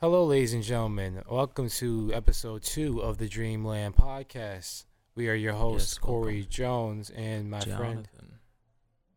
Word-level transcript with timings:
Hello, 0.00 0.24
ladies 0.24 0.52
and 0.54 0.62
gentlemen. 0.62 1.22
Welcome 1.28 1.68
to 1.70 2.10
episode 2.12 2.62
two 2.62 3.00
of 3.00 3.18
the 3.18 3.28
Dreamland 3.28 3.96
podcast. 3.96 4.84
We 5.14 5.28
are 5.28 5.34
your 5.34 5.54
hosts, 5.54 5.94
Yes, 5.94 5.98
Corey. 5.98 6.44
Jones 6.48 7.10
and 7.10 7.50
my 7.50 7.60
friend. 7.60 8.08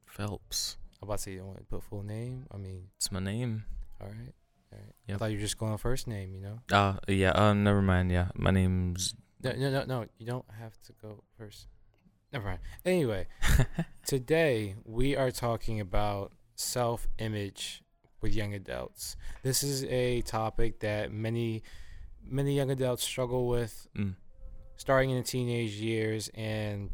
Phelps. 0.06 0.78
I'm 1.02 1.08
about 1.08 1.18
to 1.18 1.24
say 1.24 1.32
you 1.32 1.38
don't 1.40 1.48
want 1.48 1.60
to 1.60 1.66
put 1.66 1.84
full 1.84 2.04
name. 2.04 2.46
I 2.52 2.58
mean, 2.58 2.88
It's 2.98 3.12
my 3.12 3.20
name. 3.20 3.66
all 4.02 4.08
right, 4.08 4.34
all 4.74 4.80
right. 4.80 5.16
I 5.16 5.18
thought 5.18 5.32
you 5.32 5.38
were 5.38 5.42
just 5.44 5.58
going 5.58 5.78
first 5.78 6.08
name. 6.08 6.34
You 6.34 6.42
know? 6.42 6.60
Uh 6.72 6.96
yeah, 7.08 7.32
uh 7.32 7.54
never 7.54 7.82
mind, 7.82 8.12
yeah. 8.12 8.30
My 8.36 8.52
name's 8.52 9.16
No, 9.44 9.52
no, 9.54 9.70
no, 9.72 9.84
no. 9.86 10.06
You 10.18 10.26
don't 10.26 10.46
have 10.60 10.80
to 10.84 10.94
go 11.02 11.24
first. 11.38 11.68
Never 12.32 12.46
mind. 12.46 12.60
Anyway, 12.86 13.28
today 14.06 14.76
we 14.86 15.16
are 15.16 15.32
talking 15.32 15.80
about 15.80 16.32
self-image 16.56 17.82
with 18.22 18.34
young 18.34 18.54
adults. 18.54 19.16
This 19.44 19.64
is 19.64 19.84
a 19.86 20.22
topic 20.22 20.80
that 20.80 21.12
many, 21.12 21.64
many 22.24 22.56
young 22.56 22.72
adults 22.72 23.04
struggle 23.04 23.48
with 23.48 23.88
mm, 23.98 24.16
starting 24.76 25.12
in 25.12 25.18
the 25.18 25.24
teenage 25.24 25.74
years 25.74 26.30
and 26.36 26.90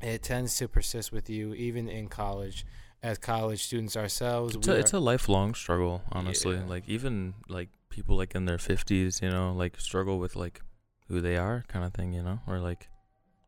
it 0.00 0.22
tends 0.22 0.56
to 0.58 0.68
persist 0.68 1.12
with 1.12 1.28
you 1.28 1.52
even 1.54 1.88
in 1.88 2.08
college 2.08 2.64
as 3.02 3.18
college 3.18 3.64
students 3.64 3.96
ourselves 3.96 4.54
it's 4.56 4.68
a, 4.68 4.74
it's 4.78 4.92
a 4.92 4.98
lifelong 5.00 5.54
struggle, 5.54 6.02
honestly. 6.12 6.56
Yeah. 6.56 6.64
Like 6.66 6.88
even 6.88 7.34
like 7.48 7.68
people 7.88 8.16
like 8.16 8.34
in 8.34 8.44
their 8.44 8.58
50s, 8.58 9.22
you 9.22 9.30
know, 9.30 9.52
like 9.52 9.78
struggle 9.80 10.18
with 10.18 10.36
like 10.36 10.60
who 11.08 11.20
they 11.20 11.36
are 11.36 11.64
kind 11.68 11.84
of 11.84 11.92
thing, 11.94 12.12
you 12.12 12.22
know, 12.22 12.40
or 12.46 12.58
like 12.58 12.88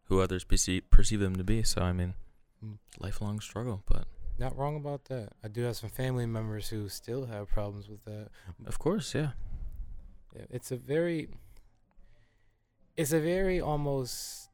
who 0.05 0.21
others 0.21 0.45
perceive 0.45 0.91
perceive 0.91 1.21
them 1.21 1.37
to 1.37 1.45
be. 1.45 1.63
So 1.63 1.83
I 1.83 1.93
mean, 1.93 2.15
Mm. 2.65 2.79
lifelong 3.01 3.41
struggle, 3.41 3.83
but 3.87 4.07
not 4.43 4.57
wrong 4.59 4.77
about 4.77 5.05
that. 5.07 5.31
I 5.45 5.49
do 5.49 5.63
have 5.63 5.77
some 5.77 5.91
family 5.91 6.27
members 6.27 6.69
who 6.69 6.89
still 6.89 7.27
have 7.27 7.49
problems 7.49 7.89
with 7.89 8.05
that. 8.05 8.29
Of 8.67 8.79
course, 8.79 9.15
yeah. 9.15 9.31
Yeah, 10.37 10.47
it's 10.51 10.71
a 10.73 10.77
very 10.77 11.29
it's 12.97 13.13
a 13.13 13.21
very 13.21 13.61
almost 13.61 14.49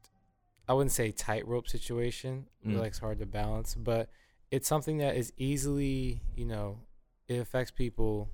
i 0.67 0.73
wouldn't 0.73 0.91
say 0.91 1.11
tightrope 1.11 1.67
situation. 1.67 2.45
Mm. 2.65 2.77
like 2.77 2.87
it's 2.89 2.99
hard 2.99 3.19
to 3.19 3.25
balance 3.25 3.75
but 3.75 4.09
it's 4.51 4.67
something 4.67 4.97
that 4.97 5.15
is 5.15 5.31
easily 5.37 6.21
you 6.35 6.45
know 6.45 6.79
it 7.27 7.37
affects 7.39 7.71
people 7.71 8.29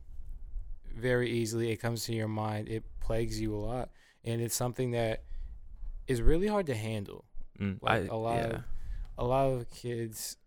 very 0.97 1.29
easily. 1.29 1.71
It 1.71 1.77
comes 1.77 2.05
to 2.05 2.13
your 2.13 2.29
mind. 2.29 2.69
It 2.69 2.85
plagues 3.01 3.41
you 3.41 3.53
a 3.53 3.57
lot. 3.59 3.89
And 4.23 4.41
it's 4.41 4.55
something 4.55 4.91
that 4.91 5.23
is 6.07 6.21
really 6.21 6.47
hard 6.47 6.67
to 6.67 6.75
handle. 6.75 7.25
Mm, 7.59 7.79
Like, 7.81 8.03
I, 8.03 8.05
a 8.07 8.15
lot 8.15 8.35
yeah. 8.37 8.45
of- 8.55 8.63
a 9.17 9.25
lot 9.25 9.47
of 9.47 9.69
kids 9.69 10.37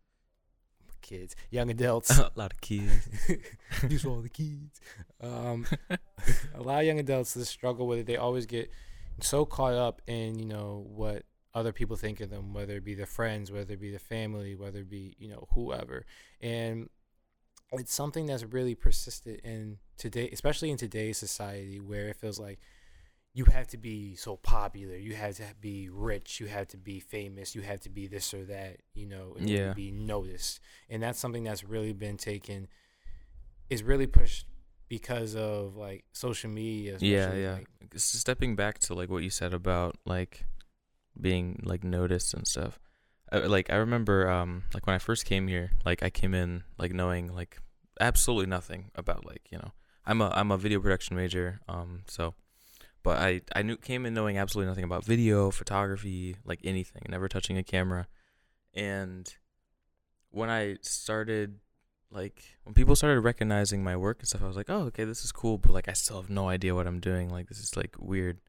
kids 1.00 1.34
young 1.50 1.70
adults 1.70 2.16
a 2.18 2.30
lot 2.34 2.52
of 2.52 2.60
kids. 2.60 3.08
Are 4.04 4.08
all 4.08 4.20
the 4.20 4.28
kids. 4.28 4.80
Um, 5.20 5.66
a 6.54 6.62
lot 6.62 6.80
of 6.80 6.86
young 6.86 6.98
adults 6.98 7.34
that 7.34 7.44
struggle 7.44 7.86
with 7.86 8.00
it. 8.00 8.06
They 8.06 8.16
always 8.16 8.46
get 8.46 8.70
so 9.20 9.44
caught 9.44 9.74
up 9.74 10.00
in 10.06 10.38
you 10.38 10.46
know 10.46 10.86
what 10.88 11.24
other 11.54 11.72
people 11.72 11.96
think 11.96 12.20
of 12.20 12.30
them, 12.30 12.54
whether 12.54 12.76
it 12.76 12.84
be 12.84 12.94
their 12.94 13.06
friends, 13.06 13.50
whether 13.50 13.74
it 13.74 13.80
be 13.80 13.90
the 13.90 13.98
family, 13.98 14.54
whether 14.54 14.80
it 14.80 14.90
be 14.90 15.14
you 15.18 15.28
know 15.28 15.48
whoever, 15.54 16.04
and 16.40 16.88
it's 17.72 17.92
something 17.92 18.26
that's 18.26 18.44
really 18.44 18.74
persistent 18.74 19.40
in 19.40 19.78
today, 19.96 20.28
especially 20.32 20.70
in 20.70 20.76
today's 20.76 21.18
society, 21.18 21.80
where 21.80 22.08
it 22.08 22.16
feels 22.16 22.38
like 22.38 22.58
you 23.34 23.44
have 23.46 23.68
to 23.68 23.76
be 23.76 24.16
so 24.16 24.36
popular, 24.36 24.96
you 24.96 25.14
have 25.14 25.36
to 25.36 25.44
be 25.60 25.88
rich, 25.90 26.40
you 26.40 26.46
have 26.48 26.66
to 26.68 26.76
be 26.76 26.98
famous, 27.00 27.54
you 27.54 27.62
have 27.62 27.80
to 27.80 27.88
be 27.90 28.06
this 28.06 28.32
or 28.34 28.44
that, 28.44 28.78
you 28.94 29.06
know, 29.06 29.34
and 29.38 29.48
Yeah. 29.48 29.72
be 29.74 29.90
noticed, 29.90 30.60
and 30.88 31.02
that's 31.02 31.18
something 31.18 31.44
that's 31.44 31.62
really 31.62 31.92
been 31.92 32.16
taken, 32.16 32.68
is 33.70 33.82
really 33.82 34.06
pushed 34.06 34.46
because 34.88 35.36
of 35.36 35.76
like 35.76 36.04
social 36.12 36.48
media. 36.50 36.96
yeah 37.00 37.34
yeah 37.34 37.52
like- 37.54 37.68
stepping 37.96 38.56
back 38.56 38.78
to 38.78 38.94
like 38.94 39.10
what 39.10 39.22
you 39.22 39.30
said 39.30 39.52
about 39.52 39.96
like 40.06 40.46
being 41.20 41.60
like 41.64 41.84
noticed 41.84 42.32
and 42.34 42.46
stuff 42.46 42.78
I, 43.30 43.38
like 43.40 43.70
i 43.70 43.76
remember 43.76 44.30
um 44.30 44.64
like 44.72 44.86
when 44.86 44.94
i 44.94 44.98
first 44.98 45.26
came 45.26 45.46
here 45.48 45.72
like 45.84 46.02
i 46.02 46.08
came 46.10 46.32
in 46.34 46.64
like 46.78 46.92
knowing 46.94 47.34
like 47.34 47.58
absolutely 48.00 48.46
nothing 48.46 48.90
about 48.94 49.26
like 49.26 49.42
you 49.50 49.58
know 49.58 49.72
i'm 50.06 50.20
a 50.22 50.30
i'm 50.34 50.50
a 50.50 50.56
video 50.56 50.80
production 50.80 51.16
major 51.16 51.60
um 51.68 52.04
so 52.06 52.34
but 53.02 53.18
i 53.18 53.40
i 53.54 53.62
knew 53.62 53.76
came 53.76 54.04
in 54.06 54.14
knowing 54.14 54.38
absolutely 54.38 54.68
nothing 54.68 54.84
about 54.84 55.04
video 55.04 55.50
photography 55.50 56.36
like 56.44 56.60
anything 56.64 57.02
never 57.08 57.28
touching 57.28 57.56
a 57.58 57.62
camera 57.62 58.06
and 58.74 59.36
when 60.30 60.50
i 60.50 60.76
started 60.82 61.58
like 62.10 62.42
when 62.64 62.74
people 62.74 62.96
started 62.96 63.20
recognizing 63.20 63.84
my 63.84 63.94
work 63.94 64.20
and 64.20 64.28
stuff, 64.28 64.42
I 64.42 64.46
was 64.46 64.56
like, 64.56 64.70
oh, 64.70 64.84
okay, 64.84 65.04
this 65.04 65.24
is 65.24 65.30
cool, 65.32 65.58
but 65.58 65.72
like 65.72 65.88
I 65.88 65.92
still 65.92 66.18
have 66.20 66.30
no 66.30 66.48
idea 66.48 66.74
what 66.74 66.86
I'm 66.86 67.00
doing. 67.00 67.28
Like 67.28 67.48
this 67.48 67.58
is 67.58 67.76
like 67.76 67.96
weird. 67.98 68.40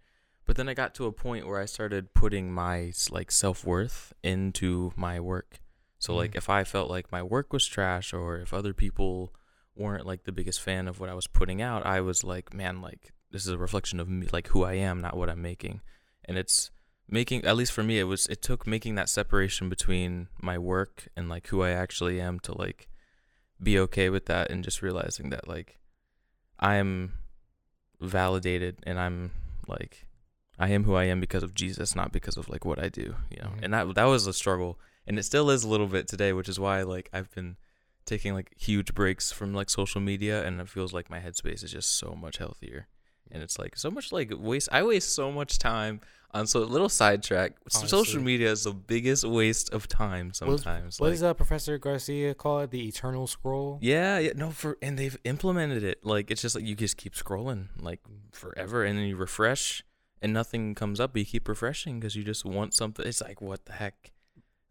But 0.45 0.55
then 0.55 0.69
I 0.69 0.73
got 0.73 0.95
to 0.95 1.07
a 1.07 1.11
point 1.11 1.45
where 1.45 1.59
I 1.59 1.65
started 1.65 2.13
putting 2.13 2.53
my 2.53 2.93
like 3.11 3.31
self 3.31 3.65
worth 3.65 4.13
into 4.23 4.93
my 4.95 5.19
work. 5.19 5.59
So 5.97 6.15
like 6.15 6.31
Mm. 6.31 6.37
if 6.37 6.49
I 6.49 6.63
felt 6.63 6.89
like 6.89 7.11
my 7.11 7.21
work 7.21 7.51
was 7.51 7.67
trash 7.67 8.13
or 8.13 8.37
if 8.37 8.53
other 8.53 8.73
people 8.73 9.33
weren't 9.75 10.05
like 10.05 10.23
the 10.23 10.31
biggest 10.31 10.61
fan 10.61 10.87
of 10.87 11.01
what 11.01 11.09
I 11.09 11.13
was 11.13 11.27
putting 11.27 11.61
out, 11.61 11.85
I 11.85 11.99
was 11.99 12.23
like, 12.23 12.53
man, 12.53 12.81
like 12.81 13.11
this 13.31 13.43
is 13.45 13.51
a 13.51 13.57
reflection 13.57 13.99
of 13.99 14.09
me, 14.09 14.27
like 14.31 14.47
who 14.47 14.63
I 14.63 14.73
am, 14.73 15.01
not 15.01 15.17
what 15.17 15.29
I'm 15.29 15.41
making. 15.41 15.81
And 16.25 16.37
it's 16.37 16.71
making 17.07 17.43
at 17.43 17.57
least 17.57 17.71
for 17.71 17.83
me 17.83 17.99
it 17.99 18.03
was 18.03 18.27
it 18.27 18.41
took 18.41 18.67
making 18.67 18.95
that 18.95 19.09
separation 19.09 19.67
between 19.67 20.27
my 20.41 20.57
work 20.57 21.07
and 21.15 21.27
like 21.27 21.47
who 21.47 21.63
I 21.63 21.71
actually 21.71 22.21
am 22.21 22.39
to 22.41 22.55
like 22.55 22.87
be 23.61 23.79
okay 23.79 24.09
with 24.09 24.27
that 24.27 24.51
and 24.51 24.63
just 24.63 24.81
realizing 24.81 25.31
that 25.31 25.47
like 25.47 25.79
I'm 26.59 27.13
validated 27.99 28.77
and 28.83 28.99
I'm 28.99 29.31
like 29.67 30.05
I 30.59 30.69
am 30.69 30.83
who 30.83 30.95
I 30.95 31.05
am 31.05 31.21
because 31.21 31.41
of 31.41 31.53
Jesus, 31.53 31.95
not 31.95 32.11
because 32.11 32.35
of 32.35 32.49
like 32.49 32.65
what 32.65 32.79
I 32.79 32.89
do, 32.89 33.15
you 33.31 33.37
know. 33.41 33.51
Mhm. 33.55 33.63
And 33.63 33.73
that 33.73 33.95
that 33.95 34.03
was 34.05 34.27
a 34.27 34.33
struggle, 34.33 34.77
and 35.07 35.17
it 35.17 35.23
still 35.23 35.49
is 35.49 35.63
a 35.63 35.69
little 35.69 35.87
bit 35.87 36.07
today, 36.07 36.33
which 36.33 36.49
is 36.49 36.59
why 36.59 36.81
like 36.83 37.09
I've 37.13 37.33
been 37.33 37.55
taking 38.05 38.33
like 38.33 38.51
huge 38.57 38.93
breaks 38.93 39.31
from 39.31 39.53
like 39.53 39.69
social 39.69 40.01
media, 40.01 40.45
and 40.45 40.59
it 40.59 40.67
feels 40.67 40.91
like 40.91 41.09
my 41.09 41.19
headspace 41.19 41.63
is 41.63 41.71
just 41.71 41.95
so 41.97 42.11
much 42.11 42.37
healthier. 42.37 42.87
And 43.31 43.43
it's 43.43 43.59
like 43.59 43.77
so 43.77 43.91
much 43.91 44.11
like 44.11 44.31
waste. 44.35 44.69
I 44.71 44.83
waste 44.83 45.13
so 45.13 45.31
much 45.31 45.59
time 45.59 46.01
on 46.31 46.45
so 46.47 46.59
little 46.61 46.89
sidetrack. 46.89 47.53
S- 47.71 47.89
Social 47.89 48.21
media 48.21 48.51
is 48.51 48.63
the 48.63 48.73
biggest 48.73 49.23
waste 49.23 49.71
of 49.73 49.87
time 49.87 50.27
What- 50.27 50.35
sometimes. 50.35 50.99
What 50.99 51.07
like, 51.07 51.13
does 51.15 51.23
uh, 51.23 51.33
Professor 51.33 51.77
Garcia 51.77 52.33
call 52.33 52.59
it? 52.61 52.71
The 52.71 52.87
eternal 52.87 53.27
scroll. 53.27 53.79
yeah, 53.81 54.17
yeah, 54.19 54.31
no, 54.35 54.49
for 54.51 54.77
and 54.81 54.97
they've 54.97 55.17
implemented 55.23 55.83
it. 55.83 56.05
Like 56.05 56.31
it's 56.31 56.41
just 56.41 56.55
like 56.55 56.65
you 56.65 56.75
just 56.75 56.97
keep 56.97 57.13
scrolling 57.15 57.67
like 57.79 57.99
forever, 58.31 58.83
and 58.83 58.97
then 58.97 59.05
you 59.05 59.15
refresh, 59.15 59.83
and 60.21 60.33
nothing 60.33 60.75
comes 60.75 60.99
up. 60.99 61.13
But 61.13 61.19
you 61.19 61.25
keep 61.25 61.47
refreshing 61.47 61.99
because 61.99 62.15
you 62.15 62.23
just 62.23 62.45
want 62.45 62.73
something. 62.73 63.05
It's 63.05 63.21
like 63.21 63.41
what 63.41 63.65
the 63.65 63.73
heck. 63.73 64.11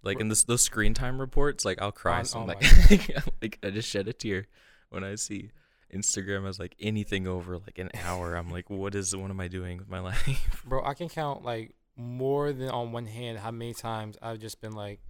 Like 0.05 0.21
in 0.21 0.29
this 0.29 0.45
those 0.45 0.63
screen 0.63 0.95
time 0.95 1.21
reports, 1.21 1.65
like 1.65 1.83
I'll 1.83 1.91
cry. 1.93 2.21
On- 2.21 2.25
so 2.25 2.41
oh 2.41 2.45
like, 2.45 2.63
like 3.43 3.59
I 3.65 3.71
just 3.71 3.89
shed 3.89 4.07
a 4.09 4.13
tear 4.13 4.47
when 4.91 5.03
I 5.05 5.17
see 5.17 5.51
Instagram 5.95 6.49
as 6.49 6.59
like 6.59 6.75
anything 6.81 7.27
over 7.27 7.59
like 7.59 7.79
an 7.79 7.91
hour. 8.05 8.35
I'm 8.35 8.51
like, 8.51 8.69
what 8.71 8.95
is 8.95 9.15
what 9.17 9.31
am 9.31 9.41
I 9.41 9.49
doing 9.49 9.79
with 9.79 9.89
my 9.89 10.01
life? 10.11 10.63
Bro, 10.67 10.85
I 10.85 10.95
can 10.95 11.09
count 11.09 11.45
like 11.45 11.75
more 11.97 12.53
than 12.53 12.69
on 12.71 12.93
one 12.93 13.07
hand 13.07 13.39
how 13.39 13.51
many 13.51 13.75
times 13.75 14.17
I've 14.23 14.39
just 14.39 14.61
been 14.61 14.73
like 14.73 15.01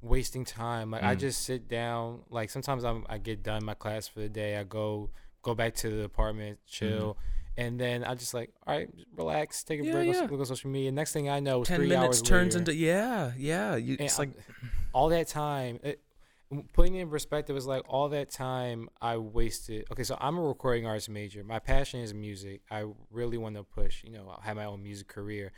wasting 0.00 0.44
time. 0.44 0.90
Like 0.90 1.02
I 1.02 1.14
Mm. 1.16 1.20
just 1.20 1.42
sit 1.42 1.68
down. 1.68 2.20
Like 2.30 2.50
sometimes 2.50 2.84
I'm 2.84 3.04
I 3.08 3.18
get 3.18 3.42
done 3.42 3.64
my 3.64 3.74
class 3.74 4.08
for 4.08 4.20
the 4.20 4.28
day. 4.28 4.56
I 4.56 4.64
go 4.64 5.10
go 5.42 5.54
back 5.54 5.74
to 5.74 5.88
the 5.90 6.04
apartment, 6.04 6.58
chill, 6.66 7.16
and 7.56 7.78
then 7.78 8.04
I 8.04 8.14
just 8.14 8.34
like 8.34 8.50
all 8.66 8.76
right, 8.76 8.88
relax, 9.16 9.62
take 9.64 9.80
a. 9.80 9.84
Yeah, 9.84 9.92
break, 9.92 10.12
yeah. 10.12 10.26
look 10.30 10.40
at 10.40 10.46
social 10.46 10.70
media. 10.70 10.92
Next 10.92 11.12
thing 11.12 11.28
I 11.28 11.40
know, 11.40 11.60
it's 11.62 11.68
Ten 11.68 11.80
minutes 11.82 11.96
hours 12.02 12.22
turns 12.22 12.54
later, 12.54 12.70
into 12.70 12.74
yeah, 12.74 13.32
yeah. 13.36 13.76
You, 13.76 13.96
it's 13.98 14.18
like 14.18 14.30
all 14.92 15.08
that 15.10 15.28
time. 15.28 15.80
It, 15.82 16.00
putting 16.72 16.94
it 16.94 17.02
in 17.02 17.10
perspective 17.10 17.56
is 17.56 17.66
like 17.66 17.82
all 17.88 18.08
that 18.10 18.30
time 18.30 18.88
I 19.02 19.16
wasted. 19.18 19.86
Okay, 19.92 20.04
so 20.04 20.16
I'm 20.20 20.38
a 20.38 20.42
recording 20.42 20.86
arts 20.86 21.08
major. 21.08 21.42
My 21.44 21.58
passion 21.58 22.00
is 22.00 22.14
music. 22.14 22.62
I 22.70 22.84
really 23.10 23.36
want 23.38 23.56
to 23.56 23.62
push. 23.64 24.02
You 24.04 24.10
know, 24.12 24.38
have 24.42 24.56
my 24.56 24.64
own 24.64 24.82
music 24.82 25.08
career. 25.08 25.52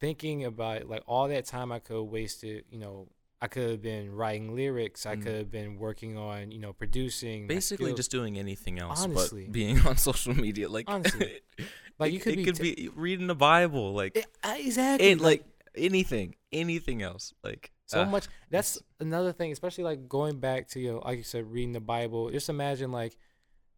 Thinking 0.00 0.44
about 0.44 0.78
it, 0.78 0.88
like 0.88 1.02
all 1.06 1.28
that 1.28 1.46
time 1.46 1.72
I 1.72 1.78
could 1.78 1.96
have 1.96 2.06
wasted. 2.06 2.64
You 2.70 2.78
know, 2.78 3.08
I 3.40 3.46
could 3.46 3.70
have 3.70 3.82
been 3.82 4.14
writing 4.14 4.54
lyrics. 4.54 5.06
I 5.06 5.16
Mm. 5.16 5.22
could 5.22 5.34
have 5.36 5.50
been 5.50 5.78
working 5.78 6.18
on 6.18 6.50
you 6.50 6.58
know 6.58 6.72
producing. 6.72 7.46
basically 7.46 7.94
just 7.94 8.10
doing 8.10 8.38
anything 8.38 8.78
else 8.78 9.02
Honestly. 9.04 9.44
but 9.44 9.52
being 9.52 9.80
on 9.86 9.96
social 10.08 10.34
media 10.34 10.68
like 10.68 10.84
Honestly. 10.88 11.40
like 11.98 12.12
you 12.12 12.18
could 12.20 12.32
it 12.34 12.36
be, 12.36 12.44
could 12.44 12.56
t- 12.56 12.74
be 12.74 12.88
reading 12.96 13.28
the 13.28 13.34
bible 13.36 13.92
like 13.92 14.16
it, 14.16 14.26
uh, 14.42 14.56
exactly 14.58 15.10
it, 15.10 15.20
like 15.20 15.44
anything 15.76 16.34
anything 16.52 17.02
else 17.02 17.32
like 17.44 17.70
so 17.86 18.02
uh, 18.02 18.06
much 18.06 18.26
that's 18.50 18.78
another 19.00 19.32
thing 19.32 19.52
especially 19.52 19.84
like 19.84 20.08
going 20.08 20.38
back 20.38 20.68
to 20.68 20.80
you 20.80 20.92
know, 20.92 21.02
like 21.04 21.18
you 21.18 21.24
said 21.24 21.50
reading 21.50 21.72
the 21.72 21.80
bible 21.80 22.30
just 22.30 22.48
imagine 22.48 22.90
like 22.90 23.16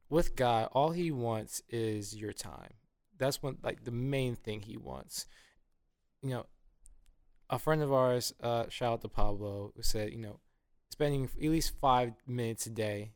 with 0.08 0.37
god 0.37 0.69
all 0.73 0.91
he 0.91 1.11
wants 1.11 1.62
is 1.69 2.14
your 2.14 2.32
time. 2.32 2.75
That's 3.19 3.43
one 3.43 3.58
like 3.62 3.85
the 3.85 3.91
main 3.91 4.37
thing 4.37 4.61
he 4.62 4.76
wants. 4.76 5.26
You 6.23 6.31
know 6.31 6.47
a 7.49 7.58
friend 7.58 7.82
of 7.82 7.93
ours 7.93 8.35
uh 8.43 8.64
shout 8.69 8.93
out 8.94 9.00
to 9.03 9.08
pablo 9.08 9.73
who 9.76 9.82
said 9.82 10.11
you 10.12 10.19
know 10.19 10.41
spending 10.91 11.25
at 11.25 11.50
least 11.50 11.73
five 11.81 12.12
minutes 12.26 12.67
a 12.67 12.70
day 12.70 13.12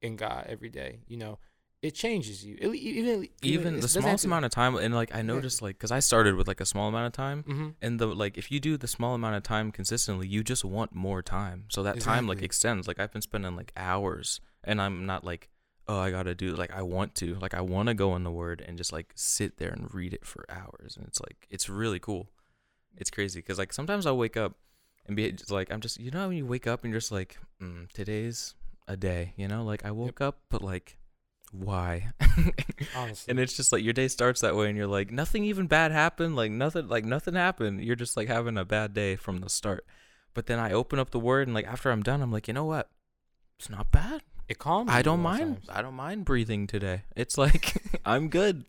in 0.00 0.16
god 0.16 0.46
every 0.48 0.70
day 0.70 1.00
you 1.06 1.16
know 1.16 1.38
it 1.84 1.94
changes 1.94 2.42
you. 2.42 2.56
It, 2.58 2.74
even 2.74 3.28
even 3.42 3.80
the 3.80 3.88
smallest 3.88 4.24
amount 4.24 4.46
of 4.46 4.50
time, 4.50 4.74
and 4.76 4.94
like 4.94 5.14
I 5.14 5.20
noticed, 5.20 5.60
like 5.60 5.76
because 5.76 5.90
I 5.92 6.00
started 6.00 6.34
with 6.34 6.48
like 6.48 6.62
a 6.62 6.64
small 6.64 6.88
amount 6.88 7.06
of 7.08 7.12
time, 7.12 7.42
hmm 7.42 7.68
and 7.82 8.00
the 8.00 8.06
like 8.06 8.38
if 8.38 8.50
you 8.50 8.58
do 8.58 8.78
the 8.78 8.88
small 8.88 9.14
amount 9.14 9.36
of 9.36 9.42
time 9.42 9.70
consistently, 9.70 10.26
you 10.26 10.42
just 10.42 10.64
want 10.64 10.94
more 10.94 11.20
time. 11.22 11.66
So 11.68 11.82
that 11.82 12.00
time 12.00 12.26
like 12.26 12.40
extends. 12.42 12.88
Like 12.88 12.98
I've 12.98 13.12
been 13.12 13.20
spending 13.20 13.54
like 13.54 13.70
hours, 13.76 14.40
and 14.64 14.80
I'm 14.80 15.04
not 15.04 15.24
like 15.24 15.50
oh 15.86 15.98
I 15.98 16.10
gotta 16.10 16.34
do 16.34 16.54
like 16.54 16.72
I 16.72 16.80
want 16.80 17.14
to 17.16 17.34
like 17.34 17.52
I 17.52 17.60
want 17.60 17.88
to 17.88 17.94
go 17.94 18.16
in 18.16 18.24
the 18.24 18.30
word 18.30 18.64
and 18.66 18.78
just 18.78 18.90
like 18.90 19.12
sit 19.14 19.58
there 19.58 19.68
and 19.68 19.92
read 19.92 20.14
it 20.14 20.24
for 20.24 20.46
hours, 20.48 20.96
and 20.96 21.06
it's 21.06 21.20
like 21.20 21.46
it's 21.50 21.68
really 21.68 21.98
cool. 21.98 22.30
It's 22.96 23.10
crazy 23.10 23.40
because 23.40 23.58
like 23.58 23.74
sometimes 23.74 24.06
I'll 24.06 24.16
wake 24.16 24.38
up 24.38 24.54
and 25.04 25.16
be 25.16 25.36
like 25.50 25.70
I'm 25.70 25.82
just 25.82 26.00
you 26.00 26.10
know 26.10 26.28
when 26.28 26.38
you 26.38 26.46
wake 26.46 26.66
up 26.66 26.82
and 26.82 26.92
you're 26.92 27.00
just 27.00 27.12
like 27.12 27.36
mm, 27.60 27.92
today's 27.92 28.54
a 28.88 28.96
day, 28.96 29.34
you 29.36 29.48
know 29.48 29.62
like 29.64 29.84
I 29.84 29.90
woke 29.90 30.22
up 30.22 30.38
but 30.48 30.62
like 30.62 30.96
why? 31.58 32.10
Honestly, 32.96 33.30
and 33.30 33.38
it's 33.38 33.56
just 33.56 33.72
like 33.72 33.84
your 33.84 33.92
day 33.92 34.08
starts 34.08 34.40
that 34.40 34.56
way 34.56 34.68
and 34.68 34.76
you're 34.76 34.86
like 34.86 35.10
nothing 35.10 35.44
even 35.44 35.66
bad 35.66 35.92
happened 35.92 36.34
like 36.34 36.50
nothing 36.50 36.88
like 36.88 37.04
nothing 37.04 37.34
happened. 37.34 37.82
You're 37.82 37.96
just 37.96 38.16
like 38.16 38.28
having 38.28 38.58
a 38.58 38.64
bad 38.64 38.92
day 38.94 39.16
from 39.16 39.40
the 39.40 39.48
start. 39.48 39.86
But 40.32 40.46
then 40.46 40.58
i 40.58 40.72
open 40.72 40.98
up 40.98 41.10
the 41.10 41.20
word 41.20 41.46
and 41.46 41.54
like 41.54 41.66
after 41.66 41.90
i'm 41.90 42.02
done 42.02 42.22
i'm 42.22 42.32
like 42.32 42.48
you 42.48 42.54
know 42.54 42.64
what? 42.64 42.90
It's 43.58 43.70
not 43.70 43.92
bad. 43.92 44.22
It 44.48 44.58
calms. 44.58 44.90
i 44.90 45.00
don't 45.00 45.20
mind. 45.20 45.56
times. 45.56 45.66
i 45.70 45.80
don't 45.80 45.94
mind 45.94 46.24
breathing 46.24 46.66
today. 46.66 47.02
It's 47.14 47.38
like 47.38 47.74
i'm 48.04 48.28
good. 48.28 48.64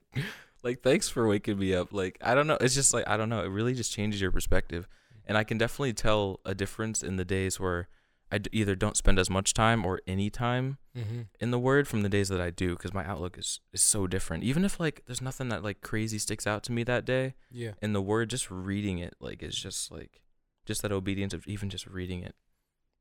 Like 0.64 0.82
thanks 0.82 1.10
for 1.10 1.28
waking 1.28 1.58
me 1.58 1.74
up. 1.74 1.92
Like 1.92 2.18
i 2.22 2.36
don't 2.36 2.48
know. 2.48 2.58
It's 2.62 2.76
just 2.76 2.94
like 2.94 3.08
i 3.08 3.18
don't 3.18 3.30
know. 3.30 3.42
It 3.42 3.50
really 3.50 3.74
just 3.74 3.92
changes 3.92 4.22
your 4.22 4.32
perspective. 4.32 4.88
And 5.28 5.38
i 5.38 5.44
can 5.44 5.58
definitely 5.58 5.94
tell 5.94 6.40
a 6.46 6.54
difference 6.54 7.02
in 7.02 7.16
the 7.16 7.26
days 7.26 7.60
where 7.60 7.88
i 8.32 8.38
d- 8.38 8.50
either 8.54 8.76
don't 8.76 8.98
spend 8.98 9.20
as 9.20 9.30
much 9.30 9.54
time 9.54 9.86
or 9.86 10.02
any 10.08 10.30
time 10.30 10.78
Mm-hmm. 10.98 11.22
in 11.42 11.52
the 11.52 11.60
word 11.60 11.90
from 11.90 12.04
the 12.04 12.10
days 12.10 12.30
that 12.30 12.40
I 12.40 12.52
do 12.52 12.70
because 12.70 12.94
my 12.94 13.06
outlook 13.06 13.38
is 13.38 13.60
is 13.74 13.84
so 13.84 14.08
different. 14.08 14.46
Even 14.46 14.64
if 14.64 14.80
like 14.80 15.02
there's 15.06 15.22
nothing 15.22 15.50
that 15.50 15.62
like 15.62 15.82
crazy 15.82 16.18
sticks 16.18 16.48
out 16.48 16.64
to 16.64 16.72
me 16.72 16.84
that 16.86 17.04
day 17.04 17.34
Yeah. 17.52 17.74
in 17.82 17.92
the 17.92 18.02
word, 18.02 18.30
just 18.30 18.50
reading 18.50 19.00
it 19.00 19.14
like 19.20 19.44
is 19.44 19.58
just 19.58 19.92
like 19.92 20.22
just 20.66 20.82
that 20.84 20.94
obedience 20.94 21.34
of 21.34 21.46
even 21.48 21.70
just 21.70 21.86
reading 21.86 22.24
it 22.24 22.34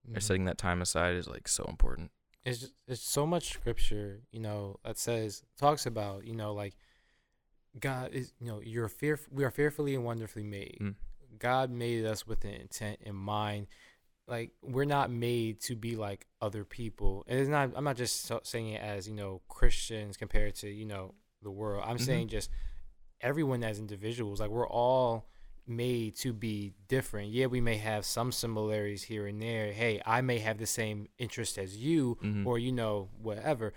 or 0.08 0.18
Mhm. 0.18 0.22
setting 0.22 0.44
that 0.46 0.58
time 0.58 0.82
aside 0.82 1.14
is 1.14 1.28
like 1.28 1.46
so 1.46 1.64
important. 1.68 2.10
it's 2.44 2.58
just, 2.58 2.72
it's 2.88 3.00
so 3.00 3.24
much 3.24 3.50
scripture 3.52 4.22
you 4.32 4.40
know 4.40 4.76
that 4.84 4.98
says 4.98 5.44
talks 5.56 5.86
about 5.86 6.26
you 6.26 6.34
know 6.34 6.52
like 6.52 6.74
god 7.78 8.12
is 8.12 8.32
you 8.40 8.46
know 8.46 8.60
you're 8.62 8.88
fear 8.88 9.18
we 9.30 9.44
are 9.44 9.50
fearfully 9.50 9.94
and 9.94 10.04
wonderfully 10.04 10.44
made 10.44 10.78
Mm. 10.80 10.94
god 11.38 11.70
made 11.70 12.04
us 12.04 12.26
with 12.26 12.44
an 12.44 12.54
intent 12.54 12.98
in 13.02 13.14
mind 13.14 13.66
like 14.26 14.52
we're 14.62 14.84
not 14.84 15.10
made 15.10 15.60
to 15.62 15.76
be 15.76 15.96
like 15.96 16.26
other 16.40 16.64
people. 16.64 17.24
And 17.28 17.38
it's 17.38 17.48
not 17.48 17.70
i'm 17.76 17.84
not 17.84 17.96
just 17.96 18.30
saying 18.46 18.68
it 18.68 18.82
as 18.82 19.06
you 19.08 19.14
know 19.14 19.40
christians 19.48 20.16
compared 20.16 20.54
to 20.56 20.68
you 20.70 20.84
know 20.86 21.14
the 21.42 21.50
world. 21.50 21.84
I'm 21.86 21.98
Mhm. 21.98 22.06
saying 22.06 22.28
just 22.28 22.50
everyone 23.20 23.62
as 23.62 23.78
individuals 23.78 24.40
like 24.40 24.50
we're 24.50 24.68
all 24.68 25.28
made 25.66 26.14
to 26.16 26.32
be 26.32 26.72
different. 26.88 27.30
Yeah 27.32 27.46
we 27.46 27.60
may 27.60 27.76
have 27.76 28.04
some 28.04 28.32
similarities 28.32 29.02
here 29.04 29.26
and 29.26 29.40
there. 29.40 29.72
Hey 29.72 30.00
i 30.06 30.20
may 30.20 30.38
have 30.38 30.58
the 30.58 30.66
same 30.66 31.08
interest 31.18 31.58
as 31.58 31.76
you 31.76 32.16
Mhm. 32.22 32.46
or 32.46 32.58
you 32.58 32.72
know 32.72 33.10
whatever. 33.20 33.74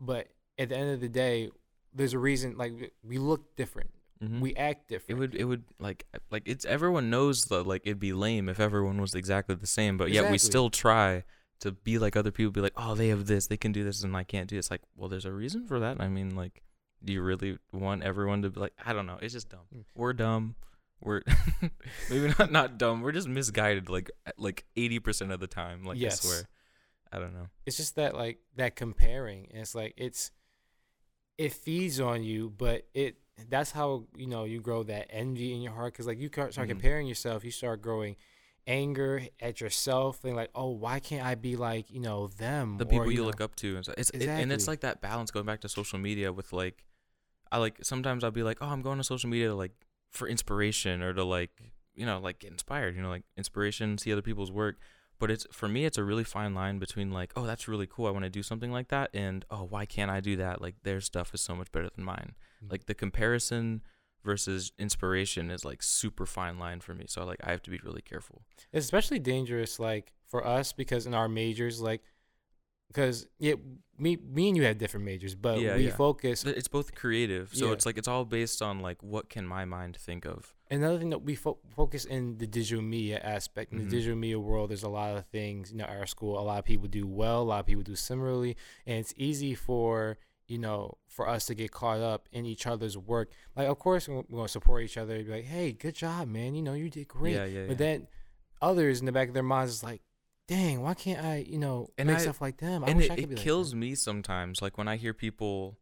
But 0.00 0.28
at 0.58 0.68
the 0.70 0.76
end 0.76 0.90
of 0.90 1.00
the 1.00 1.08
day 1.08 1.50
there's 1.94 2.14
a 2.14 2.18
reason 2.18 2.56
like 2.56 2.92
we 3.02 3.18
look 3.18 3.56
different 3.56 3.90
Mhm. 4.22 4.40
we 4.40 4.54
act 4.56 4.88
different. 4.88 5.10
it 5.10 5.14
would 5.20 5.34
it 5.34 5.44
would 5.44 5.64
like 5.78 6.04
like 6.30 6.42
it's 6.46 6.64
everyone 6.66 7.08
knows 7.08 7.46
that 7.46 7.66
like 7.66 7.82
it'd 7.86 7.98
be 7.98 8.12
lame 8.12 8.48
if 8.50 8.60
everyone 8.60 9.00
was 9.00 9.14
exactly 9.14 9.54
the 9.54 9.66
same, 9.66 9.96
but 9.96 10.10
yet 10.10 10.30
we 10.30 10.36
still 10.38 10.68
try 10.70 11.24
to 11.60 11.72
be 11.72 11.98
like 11.98 12.16
other 12.16 12.30
people. 12.30 12.50
Be 12.52 12.60
like, 12.60 12.72
oh, 12.76 12.94
they 12.94 13.08
have 13.08 13.26
this, 13.26 13.46
they 13.46 13.56
can 13.56 13.72
do 13.72 13.82
this, 13.84 14.02
and 14.02 14.16
I 14.16 14.24
can't 14.24 14.48
do 14.48 14.56
this. 14.56 14.70
Like, 14.70 14.82
well, 14.96 15.08
there's 15.08 15.24
a 15.26 15.32
reason 15.32 15.66
for 15.66 15.80
that. 15.80 16.00
I 16.00 16.08
mean, 16.08 16.34
like, 16.36 16.62
do 17.04 17.12
you 17.12 17.22
really 17.22 17.58
want 17.72 18.02
everyone 18.02 18.42
to 18.42 18.50
be 18.50 18.60
like? 18.60 18.72
I 18.84 18.92
don't 18.92 19.06
know. 19.06 19.18
It's 19.22 19.32
just 19.34 19.48
dumb. 19.48 19.66
Mm. 19.74 19.84
We're 19.94 20.12
dumb. 20.12 20.54
We're 21.02 21.22
maybe 22.10 22.34
not 22.38 22.52
not 22.52 22.76
dumb. 22.78 23.00
We're 23.00 23.12
just 23.12 23.28
misguided. 23.28 23.88
Like 23.88 24.10
like 24.36 24.64
eighty 24.76 24.98
percent 25.00 25.32
of 25.32 25.40
the 25.40 25.46
time. 25.46 25.82
Like 25.84 25.98
Yes. 25.98 26.24
I 26.24 26.28
swear. 26.28 26.42
I 27.12 27.18
don't 27.18 27.32
know. 27.34 27.48
it's 27.66 27.76
just 27.78 27.96
that 27.96 28.14
like 28.14 28.38
that 28.56 28.76
comparing 28.76 29.48
it's 29.50 29.74
like 29.74 29.94
it's 29.96 30.30
it 31.38 31.52
feeds 31.52 31.98
on 31.98 32.22
you 32.22 32.50
but 32.56 32.86
it 32.94 33.16
that's 33.48 33.70
how 33.72 34.04
you 34.16 34.26
know 34.26 34.44
you 34.44 34.60
grow 34.60 34.82
that 34.82 35.06
envy 35.10 35.52
in 35.54 35.62
your 35.62 35.72
heart 35.72 35.92
because 35.92 36.06
like 36.06 36.18
you 36.18 36.28
start 36.28 36.52
Mhm. 36.54 36.68
comparing 36.68 37.06
yourself 37.06 37.44
you 37.44 37.50
start 37.50 37.80
growing 37.82 38.16
anger 38.66 39.22
at 39.40 39.60
yourself 39.60 40.22
and 40.24 40.36
like 40.36 40.50
oh 40.54 40.68
why 40.68 41.00
can't 41.00 41.24
i 41.24 41.34
be 41.34 41.56
like 41.56 41.90
you 41.90 41.98
know 42.00 42.28
them 42.28 42.76
the 42.78 42.84
Or, 42.84 42.88
people 42.88 43.10
you, 43.12 43.18
know- 43.20 43.24
look 43.26 43.40
up 43.40 43.56
to 43.56 43.76
and 43.76 43.84
so 43.84 43.94
it's 43.96 44.10
it- 44.10 44.28
and 44.28 44.52
it's 44.52 44.68
like 44.68 44.80
that 44.80 45.00
balance 45.00 45.30
going 45.30 45.46
back 45.46 45.60
to 45.62 45.68
social 45.68 45.98
media 45.98 46.32
with 46.32 46.52
like 46.52 46.84
i 47.50 47.56
like 47.58 47.78
sometimes 47.82 48.22
i'll 48.22 48.30
be 48.30 48.42
like 48.42 48.58
oh 48.60 48.66
i'm 48.66 48.82
going 48.82 48.98
to 48.98 49.04
social 49.04 49.30
media 49.30 49.48
to 49.48 49.54
like 49.54 49.72
for 50.10 50.28
inspiration 50.28 51.02
or 51.02 51.12
to 51.14 51.24
like 51.24 51.50
you 51.94 52.04
know 52.04 52.18
like 52.20 52.38
get 52.40 52.50
inspired 52.52 52.94
you 52.94 53.02
know 53.02 53.08
like 53.08 53.24
inspiration 53.36 53.96
see 53.98 54.12
other 54.12 54.22
people's 54.22 54.52
work 54.52 54.76
but 55.20 55.30
it's 55.30 55.46
for 55.52 55.68
me 55.68 55.84
it's 55.84 55.98
a 55.98 56.02
really 56.02 56.24
fine 56.24 56.54
line 56.54 56.80
between 56.80 57.12
like 57.12 57.32
oh 57.36 57.46
that's 57.46 57.68
really 57.68 57.86
cool 57.86 58.06
i 58.06 58.10
want 58.10 58.24
to 58.24 58.30
do 58.30 58.42
something 58.42 58.72
like 58.72 58.88
that 58.88 59.10
and 59.14 59.44
oh 59.50 59.62
why 59.62 59.86
can't 59.86 60.10
i 60.10 60.18
do 60.18 60.34
that? 60.36 60.60
Like 60.60 60.74
their 60.82 61.00
stuff 61.00 61.32
is 61.32 61.40
so 61.40 61.54
much 61.54 61.70
better 61.70 61.90
than 61.94 62.04
mine. 62.04 62.34
Mm. 62.64 62.72
like 62.72 62.86
the 62.86 62.94
comparison 62.94 63.82
versus 64.24 64.72
inspiration 64.78 65.50
is 65.50 65.64
like 65.64 65.82
super 65.82 66.26
fine 66.26 66.58
line 66.58 66.80
for 66.80 66.94
me 66.94 67.04
so 67.08 67.24
like 67.24 67.38
i 67.44 67.50
have 67.50 67.62
to 67.62 67.70
be 67.70 67.78
really 67.84 68.02
careful. 68.02 68.42
It's 68.72 68.84
especially 68.84 69.20
dangerous 69.20 69.78
like 69.78 70.12
for 70.26 70.44
us 70.44 70.72
because 70.72 71.06
in 71.06 71.14
our 71.14 71.28
majors 71.28 71.80
like 71.80 72.02
because 72.92 73.26
yeah 73.38 73.54
me 73.98 74.16
me 74.16 74.48
and 74.48 74.56
you 74.56 74.64
have 74.64 74.78
different 74.78 75.04
majors 75.06 75.34
but 75.34 75.60
Yeah, 75.60 75.76
we 75.76 75.86
yeah. 75.86 75.94
focus 75.96 76.44
it's 76.44 76.68
both 76.68 76.94
creative 76.94 77.50
so 77.54 77.66
Yeah. 77.66 77.72
it's 77.72 77.86
like 77.86 77.98
it's 77.98 78.08
all 78.08 78.24
based 78.24 78.60
on 78.62 78.80
like 78.80 79.02
what 79.02 79.28
can 79.28 79.46
my 79.46 79.64
mind 79.64 79.96
think 79.96 80.24
of 80.24 80.54
another 80.70 80.98
thing 80.98 81.10
that 81.10 81.22
we 81.22 81.34
fo- 81.34 81.58
focus 81.68 82.04
in 82.04 82.38
the 82.38 82.46
digital 82.46 82.82
media 82.82 83.18
aspect 83.22 83.72
in 83.72 83.78
Mhm. 83.78 83.84
the 83.84 83.90
digital 83.96 84.16
media 84.16 84.40
world 84.40 84.70
there's 84.70 84.82
a 84.82 84.88
lot 84.88 85.16
of 85.16 85.26
things 85.26 85.70
you 85.70 85.76
know 85.78 85.84
at 85.84 85.98
our 85.98 86.06
school 86.06 86.38
a 86.38 86.42
lot 86.50 86.58
of 86.58 86.64
people 86.64 86.88
do 86.88 87.06
well 87.06 87.42
a 87.42 87.48
lot 87.52 87.60
of 87.60 87.66
people 87.66 87.82
do 87.82 87.94
similarly 87.94 88.56
and 88.86 88.98
it's 88.98 89.14
easy 89.16 89.54
for 89.54 90.16
you 90.48 90.58
know 90.58 90.96
for 91.06 91.28
us 91.28 91.46
to 91.46 91.54
get 91.54 91.70
caught 91.70 92.00
up 92.00 92.26
in 92.32 92.44
each 92.46 92.66
other's 92.66 92.96
work 92.98 93.30
like 93.56 93.68
of 93.68 93.78
course 93.78 94.08
we're 94.08 94.22
going 94.22 94.44
to 94.46 94.48
support 94.48 94.82
each 94.82 94.96
other 94.96 95.22
be 95.22 95.30
like 95.30 95.44
hey 95.44 95.70
good 95.72 95.94
job 95.94 96.26
man 96.26 96.54
you 96.54 96.62
know 96.62 96.72
you 96.74 96.88
did 96.90 97.06
great 97.06 97.34
yeah 97.34 97.44
yeah, 97.44 97.60
yeah. 97.60 97.66
but 97.68 97.78
then 97.78 98.08
others 98.62 98.98
in 99.00 99.06
the 99.06 99.12
back 99.12 99.28
of 99.28 99.34
their 99.34 99.42
minds 99.44 99.72
is 99.74 99.82
like 99.84 100.00
dang 100.50 100.80
why 100.82 100.94
can't 100.94 101.24
i 101.24 101.36
you 101.48 101.58
know 101.58 101.88
And 101.96 102.08
make 102.08 102.18
I- 102.18 102.20
stuff 102.20 102.40
like 102.40 102.58
them? 102.58 102.82
I 102.84 102.88
and 102.88 102.96
wish 102.98 103.06
it, 103.06 103.12
i 103.12 103.14
could 103.14 103.24
it 103.24 103.30
like 103.30 103.38
kills 103.38 103.70
them. 103.70 103.80
me 103.80 103.94
sometimes 103.94 104.60
like 104.60 104.76
when 104.76 104.88
i 104.88 104.96
hear 104.96 105.14
people 105.14 105.78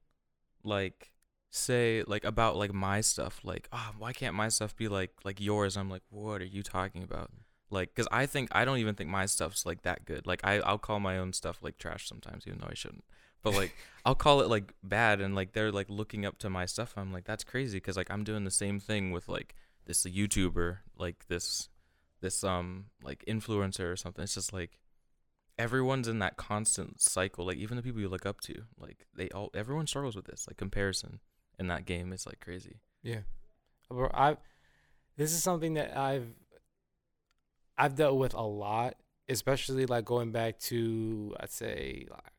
like 0.62 1.12
say 1.50 2.04
like 2.06 2.24
about 2.24 2.56
like 2.56 2.72
my 2.74 3.00
stuff 3.00 3.40
like 3.42 3.68
oh 3.72 3.90
why 3.98 4.12
can't 4.12 4.34
my 4.34 4.48
stuff 4.50 4.76
be 4.76 4.86
like 4.88 5.12
like 5.24 5.40
yours? 5.40 5.76
I'm 5.78 5.88
like 5.88 6.02
what 6.10 6.42
are 6.42 6.44
you 6.56 6.62
talking 6.62 7.02
about? 7.02 7.30
Like 7.70 7.94
because 7.94 8.08
i 8.12 8.26
think 8.26 8.50
i 8.52 8.64
don't 8.66 8.78
even 8.78 8.94
think 8.94 9.08
my 9.08 9.24
stuff's 9.26 9.64
like 9.64 9.82
that 9.82 10.04
good. 10.04 10.26
Like 10.26 10.40
I, 10.44 10.60
i'll 10.60 10.78
call 10.78 11.00
my 11.00 11.16
own 11.18 11.32
stuff 11.32 11.58
like 11.62 11.78
trash 11.78 12.06
sometimes 12.06 12.46
even 12.46 12.60
though 12.60 12.68
i 12.70 12.74
shouldn't. 12.74 13.04
But 13.42 13.54
like 13.54 13.74
i'll 14.04 14.14
call 14.14 14.42
it 14.42 14.48
like 14.48 14.74
bad 14.82 15.22
and 15.22 15.34
like 15.34 15.52
they're 15.52 15.72
like 15.72 15.88
looking 15.88 16.26
up 16.26 16.36
to 16.40 16.50
my 16.50 16.66
stuff. 16.66 16.92
I'm 16.98 17.12
like 17.14 17.24
that's 17.24 17.44
crazy 17.44 17.78
because 17.78 17.96
like 17.96 18.10
i'm 18.10 18.24
doing 18.24 18.44
the 18.44 18.50
same 18.50 18.78
thing 18.78 19.10
with 19.12 19.26
like 19.28 19.54
this 19.86 20.04
youtuber 20.04 20.78
like 20.98 21.26
this 21.28 21.70
this 22.20 22.42
um 22.44 22.86
like 23.02 23.24
influencer 23.28 23.92
or 23.92 23.96
something 23.96 24.22
it's 24.22 24.34
just 24.34 24.52
like 24.52 24.78
everyone's 25.58 26.08
in 26.08 26.18
that 26.18 26.36
constant 26.36 27.00
cycle 27.00 27.46
like 27.46 27.56
even 27.56 27.76
the 27.76 27.82
people 27.82 28.00
you 28.00 28.08
look 28.08 28.26
up 28.26 28.40
to 28.40 28.62
like 28.78 29.06
they 29.14 29.28
all 29.30 29.50
everyone 29.54 29.86
struggles 29.86 30.14
with 30.14 30.26
this 30.26 30.46
like 30.48 30.56
comparison 30.56 31.20
in 31.58 31.66
that 31.66 31.84
game 31.84 32.12
is 32.12 32.26
like 32.26 32.40
crazy 32.40 32.80
Yeah, 33.02 33.20
Bro, 33.90 34.10
I. 34.12 34.36
This 35.16 35.32
is 35.32 35.42
something 35.42 35.74
that 35.74 35.96
I've 35.96 36.28
I've 37.76 37.96
dealt 37.96 38.18
with 38.18 38.34
a 38.34 38.42
lot, 38.42 38.96
especially 39.28 39.86
like 39.86 40.04
going 40.04 40.30
back 40.30 40.58
to 40.60 41.34
I'd 41.40 41.50
say 41.50 42.06
like, 42.10 42.32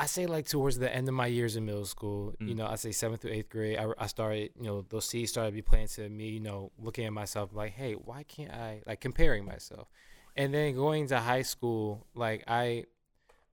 I 0.00 0.06
say 0.06 0.26
like 0.26 0.46
towards 0.48 0.78
the 0.78 0.92
end 0.94 1.08
of 1.08 1.14
my 1.14 1.26
years 1.26 1.56
in 1.56 1.64
middle 1.66 1.84
school. 1.84 2.34
You 2.40 2.54
Mm. 2.54 2.58
know, 2.58 2.66
I 2.66 2.76
say 2.76 2.90
seventh 2.92 3.20
through 3.22 3.32
eighth 3.32 3.50
grade. 3.50 3.78
I, 3.78 3.86
I 3.98 4.06
started, 4.06 4.50
you 4.58 4.64
know, 4.66 4.82
those 4.88 5.04
seeds 5.04 5.30
started 5.30 5.50
to 5.50 5.54
be 5.54 5.62
planted 5.62 6.04
in 6.06 6.16
me. 6.16 6.28
You 6.30 6.40
know, 6.40 6.72
looking 6.78 7.04
at 7.04 7.12
myself 7.12 7.50
like, 7.52 7.72
hey, 7.72 7.92
why 7.92 8.22
can't 8.24 8.50
I 8.52 8.82
like 8.86 9.00
comparing 9.00 9.44
myself? 9.44 9.88
And 10.36 10.54
then 10.54 10.74
going 10.74 11.08
to 11.08 11.18
high 11.20 11.42
school, 11.42 12.06
like 12.14 12.44
I, 12.48 12.84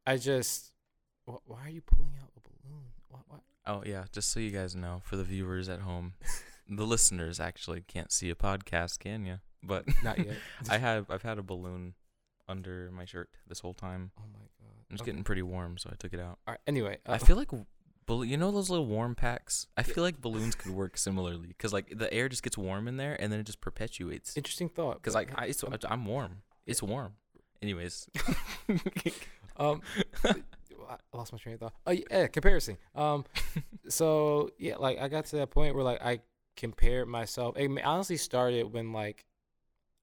I 0.06 0.18
just, 0.18 0.72
wh- 1.26 1.44
why 1.50 1.60
are 1.66 1.70
you 1.70 1.82
pulling 1.82 2.14
out 2.22 2.30
a 2.38 2.40
balloon? 2.40 2.84
Why, 3.10 3.20
why? 3.28 3.38
oh 3.70 3.84
yeah 3.86 4.06
just 4.14 4.32
so 4.32 4.40
you 4.40 4.50
guys 4.50 4.74
know 4.78 5.02
for 5.04 5.18
the 5.18 5.26
viewers 5.26 5.68
at 5.68 5.82
home 5.82 6.14
the 6.70 6.86
listeners 6.86 7.38
actually 7.38 7.82
can't 7.82 8.14
see 8.14 8.30
a 8.30 8.36
podcast 8.36 8.98
can 9.00 9.26
you 9.26 9.40
but 9.62 9.84
Not 10.02 10.18
yet. 10.26 10.38
i 10.70 10.78
have 10.78 11.12
i've 11.12 11.24
had 11.24 11.38
a 11.38 11.44
balloon 11.44 11.94
under 12.48 12.90
my 12.94 13.06
shirt 13.06 13.30
this 13.48 13.60
whole 13.60 13.74
time 13.74 14.12
Oh 14.18 14.24
my 14.34 14.40
god. 14.40 14.74
i'm 14.90 14.96
just 14.96 15.02
Okay. 15.02 15.12
getting 15.12 15.24
pretty 15.24 15.42
warm 15.42 15.78
so 15.78 15.90
i 15.92 15.96
took 15.96 16.14
it 16.14 16.20
out 16.20 16.40
All 16.48 16.54
right. 16.54 16.60
Anyway, 16.68 16.98
uh, 17.06 17.12
i 17.14 17.18
feel 17.18 17.36
like 17.36 17.50
bal- 18.06 18.24
you 18.26 18.38
know 18.38 18.52
those 18.52 18.70
little 18.70 18.86
warm 18.86 19.16
packs 19.16 19.68
i 19.78 19.84
feel 19.84 20.04
like 20.04 20.22
balloons 20.22 20.56
could 20.56 20.72
work 20.72 20.98
similarly 20.98 21.48
because 21.48 21.74
like 21.74 21.92
the 21.98 22.12
air 22.14 22.30
just 22.30 22.44
gets 22.44 22.58
warm 22.58 22.88
in 22.88 22.98
there 22.98 23.16
and 23.22 23.32
then 23.32 23.40
it 23.40 23.46
just 23.46 23.60
perpetuates 23.62 24.36
interesting 24.38 24.70
thought. 24.70 24.96
because 24.96 25.14
like 25.16 25.30
I, 25.36 25.46
it's, 25.48 25.64
i'm 25.90 26.06
warm 26.06 26.42
it's 26.66 26.82
warm 26.84 27.14
anyways 27.62 28.08
um, 29.58 29.82
I 30.24 30.34
lost 30.90 31.02
lost 31.14 31.34
my 31.34 31.40
train 31.40 31.56
of 31.56 31.60
thought. 31.60 31.74
Oh 31.86 31.92
yeah, 31.92 32.28
comparison. 32.28 32.78
Um, 32.96 33.26
so 33.90 34.52
yeah, 34.58 34.76
like 34.78 35.00
I 35.00 35.08
got 35.10 35.26
to 35.26 35.38
that 35.38 35.50
point 35.50 35.76
where 35.76 35.84
like 35.84 36.02
I 36.02 36.20
compared 36.56 37.08
myself. 37.08 37.58
It 37.58 37.70
honestly 37.84 38.16
started 38.18 38.72
when 38.72 38.94
like 38.94 39.26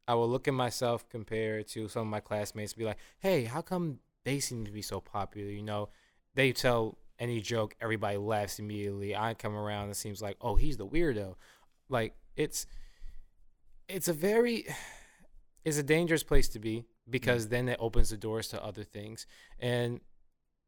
I 0.07 0.15
will 0.15 0.29
look 0.29 0.49
at 0.49 0.55
myself 0.55 1.09
compared 1.09 1.69
to 1.69 1.89
some 1.89 2.03
of 2.03 2.09
my 2.09 2.21
classmates 2.21 2.73
and 2.73 2.79
be 2.79 2.85
like, 2.85 2.99
hey, 3.21 3.45
how 3.45 3.63
come 3.63 4.01
they 4.25 4.39
seem 4.39 4.65
to 4.65 4.71
be 4.71 4.83
so 4.83 5.01
popular? 5.01 5.51
You 5.51 5.63
know, 5.63 5.89
they 6.35 6.53
tell 6.53 6.99
any 7.19 7.41
joke, 7.41 7.75
everybody 7.81 8.17
laughs 8.17 8.59
immediately. 8.59 9.17
I 9.17 9.35
come 9.35 9.55
around, 9.55 9.91
it 9.91 9.97
seems 9.97 10.21
like, 10.21 10.37
oh, 10.41 10.57
he's 10.57 10.77
the 10.77 10.87
weirdo. 10.87 11.37
Like 11.89 12.15
it's 12.37 12.67
it's 13.89 14.09
a 14.09 14.13
very 14.13 14.67
it's 15.65 15.79
a 15.79 15.83
dangerous 15.83 16.23
place 16.23 16.49
to 16.51 16.59
be 16.59 16.85
because 17.09 17.47
mm. 17.47 17.51
then 17.51 17.69
it 17.69 17.79
opens 17.81 18.11
the 18.11 18.17
doors 18.17 18.49
to 18.49 18.63
other 18.63 18.85
things. 18.85 19.27
And 19.59 20.01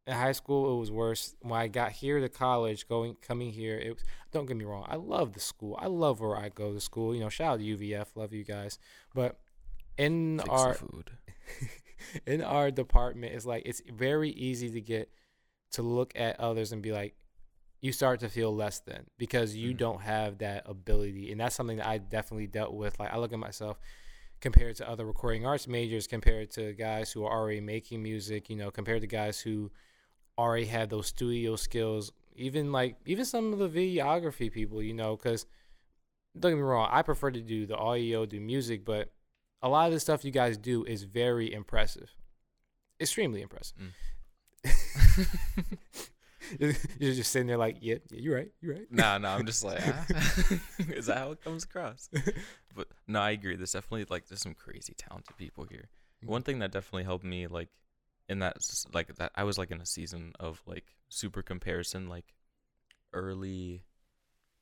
in 0.07 0.15
high 0.15 0.33
school, 0.33 0.77
it 0.77 0.81
was 0.81 0.91
worse. 0.91 1.35
When 1.43 1.61
I 1.61 1.69
got 1.69 1.93
here 1.93 2.21
to 2.21 2.29
college, 2.29 2.89
going 2.89 3.17
coming 3.23 3.51
here, 3.53 3.77
it 3.79 3.93
was, 3.95 4.05
don't 4.33 4.47
get 4.47 4.57
me 4.57 4.65
wrong. 4.65 4.85
I 4.89 4.97
love 4.97 5.33
the 5.33 5.41
school. 5.41 5.77
I 5.81 5.87
love 5.87 6.21
where 6.21 6.37
I 6.37 6.49
go 6.49 6.73
to 6.73 6.81
school. 6.81 7.15
You 7.15 7.21
know, 7.21 7.29
shout 7.29 7.55
out 7.55 7.59
to 7.59 7.65
UVF, 7.77 8.07
love 8.15 8.33
you 8.33 8.45
guys. 8.45 8.79
But 9.15 9.39
in 9.99 10.39
Fix 10.39 10.49
our 10.51 10.75
food. 10.75 11.11
in 12.27 12.43
our 12.43 12.71
department, 12.71 13.35
it's 13.35 13.47
like 13.47 13.63
it's 13.67 13.83
very 13.93 14.31
easy 14.31 14.71
to 14.71 14.81
get 14.81 15.11
to 15.73 15.83
look 15.83 16.13
at 16.15 16.39
others 16.39 16.73
and 16.73 16.83
be 16.83 16.93
like, 16.93 17.15
you 17.81 17.93
start 17.93 18.21
to 18.21 18.29
feel 18.29 18.55
less 18.55 18.81
than 18.81 19.05
because 19.19 19.55
you 19.55 19.75
Mhm. 19.75 19.77
don't 19.79 20.01
have 20.03 20.39
that 20.39 20.63
ability, 20.67 21.31
and 21.33 21.41
that's 21.41 21.55
something 21.55 21.77
that 21.79 21.87
I 21.87 21.99
definitely 21.99 22.47
dealt 22.47 22.73
with. 22.75 22.99
Like 22.99 23.13
I 23.13 23.19
look 23.19 23.33
at 23.33 23.39
myself 23.39 23.79
compared 24.41 24.77
to 24.77 24.89
other 24.89 25.05
recording 25.05 25.45
arts 25.47 25.67
majors, 25.67 26.07
compared 26.07 26.51
to 26.53 26.73
guys 26.75 27.11
who 27.13 27.25
are 27.25 27.33
already 27.33 27.61
making 27.61 28.03
music, 28.03 28.49
you 28.51 28.57
know, 28.57 28.71
compared 28.71 29.01
to 29.03 29.07
guys 29.07 29.41
who 29.41 29.71
already 30.39 30.67
have 30.67 30.89
those 30.89 31.07
studio 31.07 31.57
skills, 31.57 32.13
even 32.35 32.73
like 32.73 32.97
even 33.07 33.25
some 33.25 33.53
of 33.53 33.59
the 33.59 33.69
videography 33.69 34.51
people, 34.53 34.83
you 34.83 34.95
know, 34.95 35.17
because 35.17 35.47
don't 36.39 36.53
get 36.53 36.57
me 36.57 36.63
wrong, 36.63 36.89
I 36.91 37.03
prefer 37.03 37.31
to 37.31 37.41
do 37.41 37.67
the 37.67 37.77
audio, 37.77 38.27
do 38.27 38.41
music, 38.41 38.85
but 38.85 39.11
a 39.63 39.69
lot 39.69 39.87
of 39.87 39.93
the 39.93 40.01
stuff 40.01 40.25
you 40.25 40.31
guys 40.31 40.57
do 40.59 40.85
is 40.85 41.05
very 41.05 41.53
impressive, 41.53 42.15
extremely 43.01 43.43
impressive. 43.43 43.77
You're 46.61 47.15
just 47.15 47.33
sitting 47.33 47.49
there 47.49 47.57
like, 47.57 47.79
yeah, 47.81 47.97
yeah, 48.11 48.21
you're 48.21 48.37
right, 48.37 48.51
you're 48.61 48.75
right. 48.75 48.87
nah, 48.91 49.19
nah. 49.19 49.35
I'm 49.35 49.47
just 49.47 49.65
like, 49.65 49.81
ah. 49.87 50.07
is 50.79 51.07
that 51.07 51.19
how 51.19 51.33
it 51.33 51.43
comes 51.43 51.65
across? 51.65 52.09
But 52.75 52.89
no, 53.07 53.21
I 53.21 53.31
agree. 53.31 53.57
There's 53.57 53.73
definitely 53.73 54.07
like 54.09 54.29
there's 54.29 54.43
some 54.43 54.55
crazy 54.55 54.95
talented 54.97 55.37
people 55.37 55.67
here. 55.69 55.89
Mm. 56.25 56.29
One 56.29 56.43
thing 56.43 56.59
that 56.61 56.73
definitely 56.73 57.05
helped 57.05 57.25
me 57.25 57.47
like 57.47 57.69
in 58.29 58.39
that 58.41 58.57
like 58.93 59.15
that 59.17 59.33
I 59.35 59.45
was 59.45 59.57
like 59.59 59.71
in 59.71 59.81
a 59.81 59.87
season 59.87 60.33
of 60.41 60.63
like 60.67 60.85
super 61.09 61.43
comparison 61.43 62.09
like 62.09 62.35
early 63.13 63.83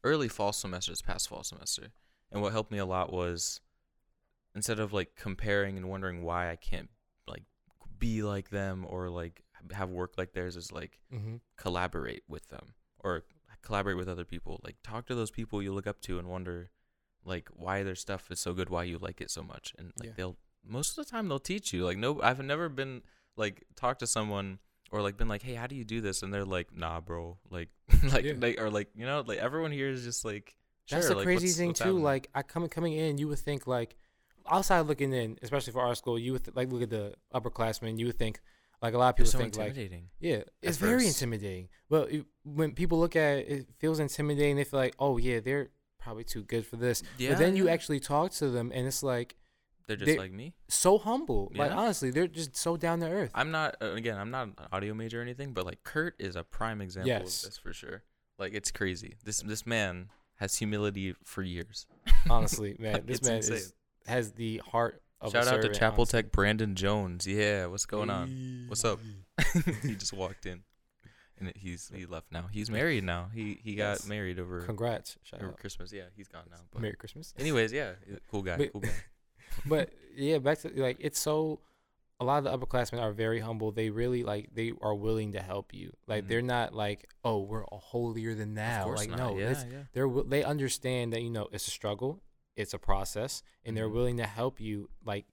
early 0.02 0.28
fall 0.28 0.52
semesters 0.52 1.00
past 1.02 1.28
fall 1.28 1.42
semester. 1.42 1.88
And 2.30 2.42
what 2.42 2.52
helped 2.52 2.70
me 2.72 2.78
a 2.78 2.84
lot 2.86 3.12
was 3.12 3.60
instead 4.54 4.78
of 4.80 4.92
like 4.92 5.14
comparing 5.16 5.76
and 5.76 5.88
wondering 5.88 6.22
why 6.22 6.50
I 6.50 6.56
can't 6.56 6.90
like 7.26 7.44
be 7.98 8.22
like 8.22 8.50
them 8.50 8.84
or 8.88 9.08
like 9.08 9.42
have 9.72 9.88
work 9.90 10.14
like 10.18 10.32
theirs 10.32 10.56
is 10.56 10.70
like 10.72 10.98
Mm-hmm. 11.12 11.36
collaborate 11.56 12.22
with 12.28 12.48
them 12.48 12.74
or 12.98 13.24
collaborate 13.62 13.96
with 13.96 14.08
other 14.10 14.24
people 14.26 14.60
like 14.62 14.76
talk 14.82 15.06
to 15.06 15.14
those 15.14 15.30
people 15.30 15.62
you 15.62 15.72
look 15.72 15.86
up 15.86 16.00
to 16.02 16.18
and 16.18 16.28
wonder 16.28 16.68
like 17.24 17.48
why 17.50 17.82
their 17.82 17.94
stuff 17.94 18.30
is 18.30 18.38
so 18.40 18.52
good 18.52 18.68
why 18.68 18.82
you 18.84 18.98
like 18.98 19.22
it 19.22 19.30
so 19.30 19.42
much 19.42 19.72
and 19.78 19.92
like 19.98 20.08
Yeah. 20.08 20.14
they'll 20.16 20.36
most 20.66 20.98
of 20.98 21.04
the 21.04 21.10
time 21.10 21.28
they'll 21.28 21.38
teach 21.38 21.72
you 21.72 21.82
like 21.84 21.96
no 21.96 22.20
i've 22.20 22.42
never 22.44 22.68
been 22.68 23.00
like 23.36 23.64
talk 23.76 23.98
to 23.98 24.06
someone 24.06 24.58
or 24.90 25.02
like 25.02 25.16
been 25.16 25.28
like 25.28 25.42
hey 25.42 25.54
how 25.54 25.66
do 25.66 25.74
you 25.74 25.84
do 25.84 26.00
this 26.00 26.22
and 26.22 26.32
they're 26.32 26.44
like 26.44 26.68
nah 26.76 27.00
bro 27.00 27.36
like 27.50 27.68
like 28.12 28.24
Yeah. 28.24 28.34
they 28.36 28.56
or 28.56 28.70
like 28.70 28.88
you 28.94 29.06
know 29.06 29.22
like 29.26 29.38
everyone 29.38 29.72
here 29.72 29.88
is 29.88 30.04
just 30.04 30.24
like 30.24 30.54
That's 30.90 31.04
sure, 31.06 31.10
the 31.10 31.16
like, 31.16 31.24
crazy 31.24 31.46
what's- 31.46 31.56
thing 31.56 31.68
what's 31.68 31.80
too. 31.80 31.84
happening? 31.86 32.04
Like 32.04 32.30
I 32.34 32.42
coming 32.42 32.68
coming 32.68 32.92
in, 32.94 33.18
you 33.18 33.28
would 33.28 33.38
think 33.38 33.66
like 33.66 33.96
outside 34.48 34.80
looking 34.80 35.12
in, 35.12 35.38
especially 35.42 35.72
for 35.72 35.80
our 35.82 35.94
school, 35.94 36.18
you 36.18 36.32
would 36.32 36.44
th- 36.44 36.56
like 36.56 36.70
look 36.70 36.82
at 36.82 36.90
the 36.90 37.14
upperclassmen. 37.34 37.98
You 37.98 38.06
would 38.06 38.18
think 38.18 38.40
like 38.82 38.92
a 38.94 38.98
lot 38.98 39.08
of 39.10 39.16
people 39.16 39.30
so 39.32 39.38
think 39.38 39.56
like 39.56 39.74
yeah, 40.20 40.42
it's 40.62 40.76
very 40.76 41.06
intimidating. 41.06 41.68
But 41.88 42.12
it, 42.12 42.26
when 42.44 42.72
people 42.72 42.98
look 43.00 43.16
at 43.16 43.38
it, 43.38 43.48
it 43.48 43.66
feels 43.78 43.98
intimidating. 44.00 44.56
They 44.56 44.64
feel 44.64 44.80
like 44.80 44.94
oh 44.98 45.16
yeah, 45.16 45.40
they're 45.40 45.70
probably 45.98 46.24
too 46.24 46.42
good 46.42 46.66
for 46.66 46.76
this. 46.76 47.02
yeah 47.16 47.30
but 47.30 47.38
then 47.38 47.56
you 47.56 47.68
actually 47.70 47.98
talk 48.00 48.30
to 48.32 48.50
them, 48.50 48.70
and 48.74 48.86
it's 48.86 49.02
like 49.02 49.36
they're 49.86 49.96
just 49.96 50.06
they- 50.06 50.18
like 50.18 50.32
me 50.32 50.54
so 50.68 50.98
humble. 50.98 51.52
Like 51.54 51.70
Yeah. 51.70 51.76
honestly, 51.76 52.10
they're 52.10 52.26
just 52.28 52.56
so 52.56 52.76
down 52.76 53.00
to 53.00 53.06
earth. 53.06 53.30
I'm 53.34 53.50
not 53.50 53.76
uh, 53.82 53.92
again. 53.92 54.18
I'm 54.18 54.30
not 54.30 54.48
an 54.48 54.54
audio 54.72 54.94
major 54.94 55.18
or 55.20 55.22
anything, 55.22 55.52
but 55.52 55.64
like 55.66 55.82
Kurt 55.84 56.14
is 56.18 56.36
a 56.36 56.42
prime 56.44 56.80
example 56.80 57.08
Yes. 57.08 57.42
of 57.44 57.50
this 57.50 57.58
for 57.58 57.72
sure. 57.72 58.02
Like 58.38 58.52
it's 58.54 58.70
crazy. 58.70 59.16
This 59.24 59.40
this 59.42 59.66
man 59.66 60.08
has 60.36 60.56
humility 60.56 61.14
for 61.24 61.42
years. 61.42 61.86
honestly, 62.30 62.76
man, 62.78 63.02
this 63.06 63.18
it's 63.18 63.28
man 63.28 63.36
insane. 63.36 63.56
is 63.56 63.74
has 64.06 64.32
the 64.32 64.58
heart 64.70 65.00
of. 65.20 65.32
Shout 65.32 65.44
a 65.44 65.48
out 65.48 65.50
to 65.56 65.62
servant, 65.62 65.74
Chapel 65.76 66.00
honestly. 66.02 66.22
Tech 66.22 66.32
Brandon 66.32 66.74
Jones. 66.74 67.26
Yeah, 67.26 67.66
what's 67.66 67.86
going 67.86 68.10
on? 68.10 68.64
What's 68.68 68.84
up? 68.84 68.98
he 69.82 69.94
just 69.94 70.12
walked 70.12 70.46
in, 70.46 70.62
and 71.38 71.52
he's 71.56 71.90
he 71.94 72.06
left 72.06 72.32
now. 72.32 72.46
He's 72.50 72.70
married 72.70 73.04
now. 73.04 73.28
He 73.32 73.60
he 73.62 73.74
got 73.76 73.92
Yes. 74.00 74.06
married 74.08 74.38
over, 74.40 74.62
Congrats! 74.62 75.16
Shout 75.22 75.40
over 75.40 75.50
out. 75.52 75.58
Christmas. 75.58 75.92
Yeah, 75.92 76.04
he's 76.16 76.28
gone 76.28 76.44
now. 76.50 76.58
But 76.72 76.82
Merry 76.82 76.94
Christmas. 76.96 77.32
anyways, 77.38 77.72
yeah, 77.72 77.92
cool 78.30 78.42
guy. 78.42 78.56
But- 78.56 78.72
cool 78.72 78.80
guy. 78.80 78.90
but 79.66 79.90
yeah, 80.16 80.38
back 80.38 80.58
to 80.60 80.68
like 80.80 80.98
it's 81.00 81.18
so. 81.18 81.60
A 82.20 82.24
lot 82.24 82.38
of 82.38 82.44
the 82.44 82.56
upperclassmen 82.56 83.00
are 83.02 83.10
very 83.12 83.40
humble. 83.40 83.72
They 83.72 83.90
really 83.90 84.22
like 84.22 84.50
they 84.54 84.72
are 84.80 84.94
willing 84.94 85.32
to 85.32 85.40
help 85.42 85.74
you. 85.74 85.92
Like 86.06 86.24
Mhm. 86.24 86.28
they're 86.28 86.42
not 86.42 86.72
like, 86.72 87.08
oh, 87.24 87.40
we're 87.40 87.64
holier 87.72 88.34
than 88.36 88.54
thou. 88.54 88.88
Like 88.94 89.10
not. 89.10 89.18
no, 89.18 89.38
yeah, 89.38 89.64
yeah. 89.68 89.82
they're 89.92 90.08
they 90.08 90.44
understand 90.44 91.12
that 91.12 91.22
you 91.22 91.30
know 91.30 91.48
it's 91.50 91.66
a 91.66 91.72
struggle, 91.72 92.22
it's 92.56 92.72
a 92.72 92.78
process, 92.78 93.42
and 93.64 93.76
they're 93.76 93.88
Mhm. 93.88 93.94
willing 93.94 94.16
to 94.18 94.26
help 94.26 94.60
you 94.60 94.90
like 95.04 95.26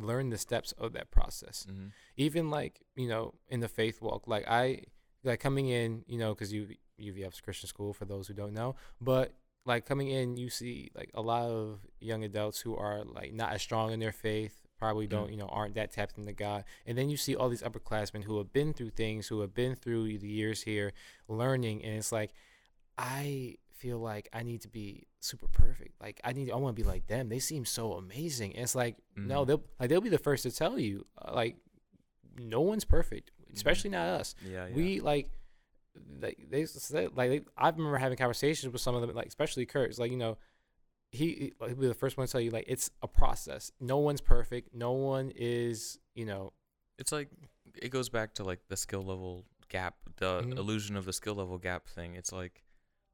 learn 0.00 0.30
the 0.30 0.38
steps 0.38 0.72
of 0.78 0.92
that 0.92 1.10
process. 1.10 1.66
hmm 1.68 1.88
Even 2.16 2.50
like 2.50 2.80
you 2.94 3.08
know 3.08 3.34
in 3.48 3.58
the 3.60 3.68
faith 3.68 4.00
walk, 4.00 4.28
like 4.28 4.46
I 4.48 4.84
like 5.24 5.40
coming 5.40 5.68
in, 5.68 6.04
you 6.06 6.18
know, 6.18 6.34
because 6.34 6.52
you 6.52 6.68
UVF's 7.00 7.40
Christian 7.40 7.68
school 7.68 7.92
for 7.92 8.04
those 8.04 8.28
who 8.28 8.34
don't 8.34 8.54
know, 8.54 8.76
but 9.00 9.34
like 9.64 9.86
coming 9.86 10.08
in, 10.08 10.36
you 10.36 10.50
see 10.50 10.90
like 10.94 11.10
a 11.14 11.22
lot 11.22 11.44
of 11.46 11.78
young 12.00 12.24
adults 12.24 12.60
who 12.60 12.74
are 12.76 13.04
like 13.04 13.32
not 13.32 13.52
as 13.52 13.62
strong 13.62 13.92
in 13.92 14.00
their 14.00 14.12
faith, 14.12 14.54
probably 14.78 15.06
don't, 15.06 15.28
Mm. 15.28 15.30
you 15.32 15.36
know, 15.36 15.46
aren't 15.46 15.74
that 15.76 15.92
tapped 15.92 16.18
into 16.18 16.32
God. 16.32 16.64
And 16.86 16.98
then 16.98 17.08
you 17.08 17.16
see 17.16 17.36
all 17.36 17.48
these 17.48 17.62
upperclassmen 17.62 18.24
who 18.24 18.38
have 18.38 18.52
been 18.52 18.72
through 18.72 18.90
things, 18.90 19.28
who 19.28 19.40
have 19.40 19.54
been 19.54 19.76
through 19.76 20.18
the 20.18 20.28
years 20.28 20.62
here 20.62 20.92
learning. 21.28 21.84
And 21.84 21.96
it's 21.96 22.10
like, 22.10 22.32
I 22.98 23.56
feel 23.76 23.98
like 23.98 24.28
I 24.32 24.42
need 24.42 24.60
to 24.62 24.68
be 24.68 25.06
super 25.20 25.46
perfect. 25.48 26.00
Like 26.00 26.20
I 26.24 26.32
need, 26.32 26.50
I 26.50 26.56
want 26.56 26.76
to 26.76 26.82
be 26.82 26.88
like 26.88 27.06
them. 27.06 27.28
They 27.28 27.38
seem 27.38 27.64
so 27.64 27.92
amazing. 27.94 28.54
And 28.54 28.64
it's 28.64 28.74
like, 28.74 28.96
no, 29.16 29.44
Mhm. 29.44 29.46
they'll 29.46 29.62
like 29.78 29.88
they'll 29.88 30.00
be 30.00 30.08
the 30.08 30.18
first 30.18 30.42
to 30.42 30.50
tell 30.50 30.78
you, 30.78 31.06
uh, 31.20 31.32
like, 31.34 31.56
no 32.38 32.60
one's 32.62 32.84
perfect, 32.84 33.30
especially 33.54 33.90
not 33.90 34.08
us 34.08 34.34
Yeah, 34.44 34.66
yeah. 34.66 34.74
we 34.74 35.00
like 35.00 35.30
like 36.20 36.38
they 36.50 36.64
said 36.66 37.10
like 37.16 37.30
they, 37.30 37.40
I 37.56 37.68
remember 37.70 37.98
having 37.98 38.16
conversations 38.16 38.72
with 38.72 38.80
some 38.80 38.94
of 38.94 39.00
them 39.02 39.14
like 39.14 39.26
especially 39.26 39.66
Kurt 39.66 39.90
it's 39.90 39.98
like 39.98 40.10
you 40.10 40.16
know 40.16 40.38
he 41.10 41.52
he'll 41.58 41.74
be 41.76 41.86
the 41.86 41.94
first 41.94 42.16
one 42.16 42.26
to 42.26 42.32
tell 42.32 42.40
you 42.40 42.50
like 42.50 42.64
it's 42.66 42.90
a 43.02 43.08
process 43.08 43.70
no 43.80 43.98
one's 43.98 44.20
perfect 44.22 44.74
no 44.74 44.92
one 44.92 45.30
is 45.36 45.98
you 46.14 46.24
know 46.24 46.52
it's 46.98 47.12
like 47.12 47.28
it 47.80 47.90
goes 47.90 48.08
back 48.08 48.34
to 48.34 48.44
like 48.44 48.60
the 48.68 48.76
skill 48.76 49.02
level 49.02 49.44
gap, 49.68 49.94
the 50.16 50.42
Mhm. 50.42 50.58
illusion 50.58 50.96
of 50.96 51.06
the 51.06 51.12
skill 51.14 51.34
level 51.34 51.56
gap 51.56 51.88
thing. 51.88 52.14
It's 52.14 52.30
like 52.32 52.62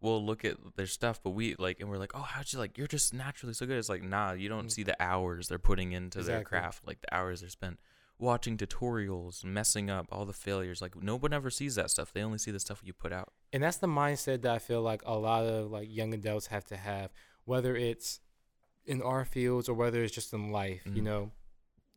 we'll 0.00 0.24
look 0.24 0.44
at 0.44 0.56
their 0.76 0.86
stuff, 0.86 1.20
but 1.22 1.30
we 1.30 1.54
like, 1.58 1.78
and 1.80 1.88
we're 1.88 1.98
like, 1.98 2.10
oh, 2.14 2.20
how'd 2.22 2.52
you 2.52 2.58
like? 2.58 2.76
You're 2.76 2.88
just 2.88 3.14
naturally 3.14 3.54
so 3.54 3.66
good. 3.66 3.78
It's 3.78 3.88
like, 3.88 4.02
nah, 4.02 4.32
you 4.32 4.48
don't 4.48 4.66
Mm. 4.66 4.70
see 4.72 4.82
the 4.82 5.00
hours 5.00 5.46
they're 5.48 5.58
putting 5.60 5.92
into 5.92 6.22
their 6.24 6.42
craft, 6.44 6.86
like 6.86 7.00
the 7.00 7.14
hours 7.14 7.40
they're 7.40 7.50
spent 7.50 7.78
watching 8.18 8.56
tutorials, 8.56 9.44
messing 9.44 9.88
up, 9.90 10.06
all 10.10 10.24
the 10.24 10.32
failures. 10.32 10.82
Like 10.82 11.00
no 11.00 11.16
one 11.16 11.32
ever 11.32 11.50
sees 11.50 11.74
that 11.76 11.90
stuff. 11.90 12.12
They 12.12 12.22
only 12.22 12.38
see 12.38 12.50
the 12.50 12.60
stuff 12.60 12.80
you 12.84 12.92
put 12.92 13.12
out. 13.12 13.32
and 13.52 13.62
that's 13.62 13.76
the 13.78 13.86
mindset 13.86 14.42
that 14.42 14.52
I 14.52 14.58
feel 14.58 14.82
like 14.82 15.02
a 15.06 15.16
lot 15.16 15.44
of 15.46 15.70
like 15.70 15.88
young 15.90 16.12
adults 16.14 16.48
have 16.48 16.64
to 16.66 16.76
have 16.76 17.10
whether 17.44 17.74
it's 17.76 18.20
in 18.84 19.00
our 19.02 19.24
fields 19.24 19.68
or 19.68 19.74
whether 19.74 20.02
it's 20.02 20.14
just 20.14 20.32
in 20.34 20.50
life 20.52 20.82
you 20.84 21.00
Mhm. 21.02 21.04
know 21.04 21.32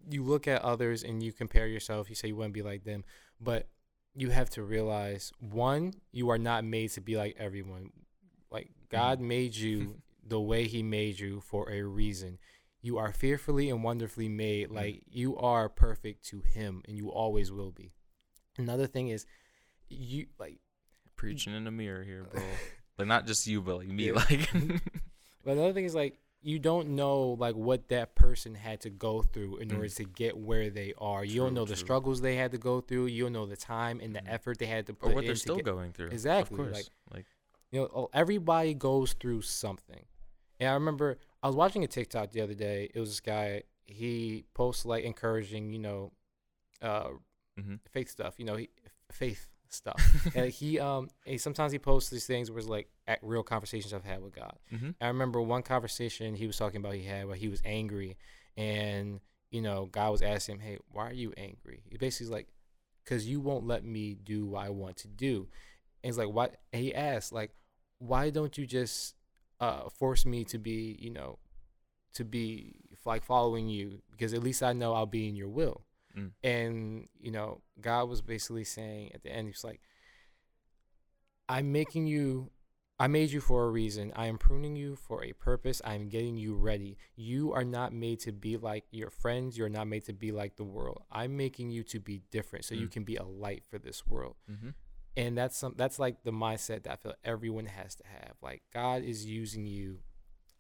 you 0.10 0.24
look 0.24 0.48
at 0.48 0.62
others 0.62 1.04
and 1.04 1.22
you 1.22 1.32
compare 1.34 1.68
yourself 1.68 2.10
you 2.10 2.16
say 2.16 2.30
you 2.30 2.36
want 2.36 2.50
to 2.50 2.54
be 2.54 2.62
like 2.64 2.84
them 2.86 3.04
but 3.40 3.68
you 4.16 4.30
have 4.30 4.50
to 4.50 4.64
realize 4.64 5.32
one 5.40 5.94
you 6.12 6.30
are 6.30 6.38
not 6.38 6.64
made 6.64 6.90
to 6.92 7.02
be 7.02 7.16
like 7.18 7.36
everyone 7.38 7.92
like 8.50 8.70
god 8.90 9.20
made 9.20 9.56
you 9.56 10.02
the 10.28 10.40
way 10.40 10.68
he 10.68 10.82
made 10.84 11.20
you 11.20 11.40
for 11.42 11.70
a 11.70 11.82
reason 11.84 12.38
you 12.82 12.98
are 12.98 13.12
fearfully 13.14 13.70
and 13.70 13.84
wonderfully 13.84 14.28
made 14.30 14.70
Mhm. 14.70 14.76
like 14.76 15.04
you 15.10 15.38
are 15.38 15.70
perfect 15.70 16.26
to 16.26 16.42
him 16.42 16.82
and 16.88 16.98
you 16.98 17.10
always 17.12 17.52
will 17.52 17.72
be 17.72 17.92
another 18.58 18.88
thing 18.88 19.10
is 19.10 19.26
you 19.90 20.28
like 20.40 20.60
Preaching 21.16 21.54
in 21.54 21.66
the 21.66 21.72
mirror 21.72 22.04
here, 22.04 22.24
bro. 22.24 22.42
like 22.98 23.08
not 23.08 23.28
just 23.28 23.46
you, 23.46 23.62
but 23.62 23.78
like 23.78 23.88
me. 23.90 24.08
Yeah. 24.08 24.14
Like 24.14 24.50
But 25.44 25.52
another 25.52 25.74
thing 25.74 25.86
is 25.86 25.94
like 25.94 26.18
you 26.42 26.58
don't 26.58 26.96
know 26.96 27.38
like 27.40 27.56
what 27.56 27.90
that 27.90 28.16
person 28.16 28.56
had 28.56 28.82
to 28.82 28.90
go 28.90 29.22
through 29.22 29.58
in 29.58 29.70
Mm. 29.70 29.76
order 29.76 29.90
to 29.90 30.04
get 30.06 30.36
where 30.36 30.72
they 30.72 30.94
are. 30.98 31.24
You 31.24 31.42
don't 31.42 31.50
True, 31.50 31.56
know 31.58 31.66
the 31.66 31.76
struggles 31.76 32.22
they 32.22 32.36
had 32.38 32.50
to 32.54 32.58
go 32.58 32.82
through. 32.82 33.06
You 33.08 33.26
don't 33.26 33.34
know 33.34 33.46
the 33.46 33.56
time 33.56 34.00
and 34.00 34.16
the 34.16 34.22
Mhm. 34.22 34.30
effort 34.34 34.58
they 34.58 34.66
had 34.66 34.88
to 34.88 34.96
put 34.96 35.12
or 35.12 35.16
what 35.16 35.26
they're 35.26 35.36
still 35.36 35.58
get- 35.58 35.66
going 35.66 35.94
through. 35.94 36.08
Exactly, 36.08 36.56
Of 36.58 36.64
course. 36.66 36.76
like- 36.76 36.88
like 37.14 37.26
you 37.72 37.82
know, 37.82 37.90
oh, 37.94 38.10
everybody 38.14 38.74
goes 38.74 39.14
through 39.14 39.44
something. 39.44 40.04
And 40.62 40.70
I 40.70 40.74
remember 40.76 41.18
I 41.42 41.48
was 41.48 41.56
watching 41.56 41.84
a 41.84 41.88
TikTok 41.88 42.32
the 42.32 42.42
other 42.42 42.54
day. 42.54 42.90
It 42.94 43.00
was 43.00 43.10
this 43.10 43.20
guy. 43.20 43.64
He 43.84 44.46
posts 44.54 44.86
like 44.86 45.04
encouraging, 45.04 45.72
you 45.72 45.80
know, 45.80 46.12
uh, 46.84 47.10
mhm. 47.60 47.80
faith 47.90 48.10
stuff. 48.10 48.36
You 48.38 48.46
know, 48.46 48.56
he, 48.58 48.70
faith 49.12 49.48
stuff. 49.70 50.00
and 50.36 50.52
he 50.52 50.80
um, 50.80 51.10
he, 51.26 51.40
sometimes 51.40 51.72
he 51.72 51.80
posts 51.80 52.12
these 52.12 52.28
things 52.28 52.52
where 52.52 52.60
it's 52.60 52.68
like 52.68 52.90
at 53.08 53.18
real 53.24 53.42
conversations 53.42 53.92
I've 53.92 54.06
had 54.06 54.22
with 54.22 54.36
God. 54.36 54.60
Mhm. 54.72 54.94
I 55.02 55.08
remember 55.08 55.42
one 55.42 55.64
conversation 55.64 56.36
he 56.36 56.46
was 56.46 56.58
talking 56.58 56.78
about 56.78 56.94
he 56.94 57.04
had 57.04 57.26
where 57.26 57.36
he 57.36 57.50
was 57.50 57.62
angry, 57.66 58.18
and 58.56 59.20
you 59.50 59.64
know, 59.64 59.88
God 59.88 60.12
was 60.12 60.22
asking 60.22 60.56
him, 60.56 60.62
"Hey, 60.62 60.78
why 60.92 61.10
are 61.10 61.14
you 61.14 61.34
angry?" 61.38 61.82
He 61.90 61.98
basically 61.98 62.26
was 62.26 62.32
like, 62.32 62.48
"Cause 63.08 63.26
you 63.26 63.40
won't 63.42 63.66
let 63.66 63.84
me 63.84 64.14
do 64.14 64.46
what 64.46 64.64
I 64.64 64.70
want 64.70 64.98
to 64.98 65.08
do." 65.08 65.48
And 66.04 66.12
he's 66.12 66.20
like, 66.20 66.30
"Why?" 66.30 66.50
And 66.72 66.84
he 66.84 66.94
asked, 66.94 67.34
like, 67.34 67.52
"Why 67.98 68.30
don't 68.30 68.56
you 68.60 68.68
just 68.68 69.16
uh, 69.62 69.88
force 69.90 70.26
me 70.26 70.44
to 70.46 70.58
be, 70.58 70.98
you 71.00 71.10
know, 71.10 71.40
to 72.16 72.26
be 72.26 72.76
like 73.06 73.24
following 73.24 73.70
you? 73.70 74.02
Because 74.12 74.34
at 74.34 74.44
least 74.44 74.62
I 74.62 74.74
know 74.74 74.94
I'll 74.94 75.06
be 75.06 75.30
in 75.30 75.36
your 75.38 75.48
will." 75.50 75.86
Mm. 76.18 76.32
And 76.44 77.08
you 77.20 77.32
know, 77.32 77.62
God 77.80 78.10
was 78.10 78.22
basically 78.22 78.66
saying 78.66 79.14
at 79.14 79.24
the 79.24 79.32
end, 79.32 79.48
He's 79.48 79.64
like, 79.64 79.80
"I'm 81.48 81.72
making 81.72 82.08
you." 82.08 82.52
I 83.00 83.08
made 83.08 83.32
you 83.32 83.42
for 83.42 83.66
a 83.66 83.70
reason. 83.72 84.14
I 84.16 84.28
am 84.28 84.38
pruning 84.38 84.76
you 84.76 84.96
for 84.96 85.24
a 85.24 85.34
purpose. 85.34 85.82
I 85.84 85.96
am 85.96 86.08
getting 86.08 86.38
you 86.38 86.54
ready. 86.54 86.98
You 87.16 87.52
are 87.52 87.64
not 87.64 87.92
made 87.94 88.20
to 88.20 88.32
be 88.32 88.58
like 88.58 88.86
your 88.92 89.10
friends. 89.10 89.58
You're 89.58 89.70
not 89.70 89.88
made 89.88 90.06
to 90.06 90.14
be 90.14 90.32
like 90.32 90.56
the 90.58 90.64
world. 90.64 91.02
I'm 91.12 91.36
making 91.36 91.72
you 91.72 91.82
to 91.86 92.00
be 92.00 92.22
different 92.30 92.64
so 92.66 92.76
you 92.76 92.88
Mm. 92.88 92.92
can 92.92 93.04
be 93.04 93.16
a 93.16 93.24
light 93.24 93.64
for 93.66 93.80
this 93.80 94.06
world. 94.06 94.36
Mhm. 94.48 94.76
And 95.18 95.38
that's 95.38 95.58
some 95.58 95.74
that's 95.78 96.00
like 96.00 96.24
the 96.24 96.32
mindset 96.32 96.84
that 96.84 96.92
I 96.94 96.96
feel 96.96 97.14
everyone 97.24 97.66
has 97.66 97.96
to 97.96 98.04
have. 98.08 98.34
Like 98.42 98.64
God 98.74 99.04
is 99.04 99.26
using 99.26 99.66
you. 99.66 100.00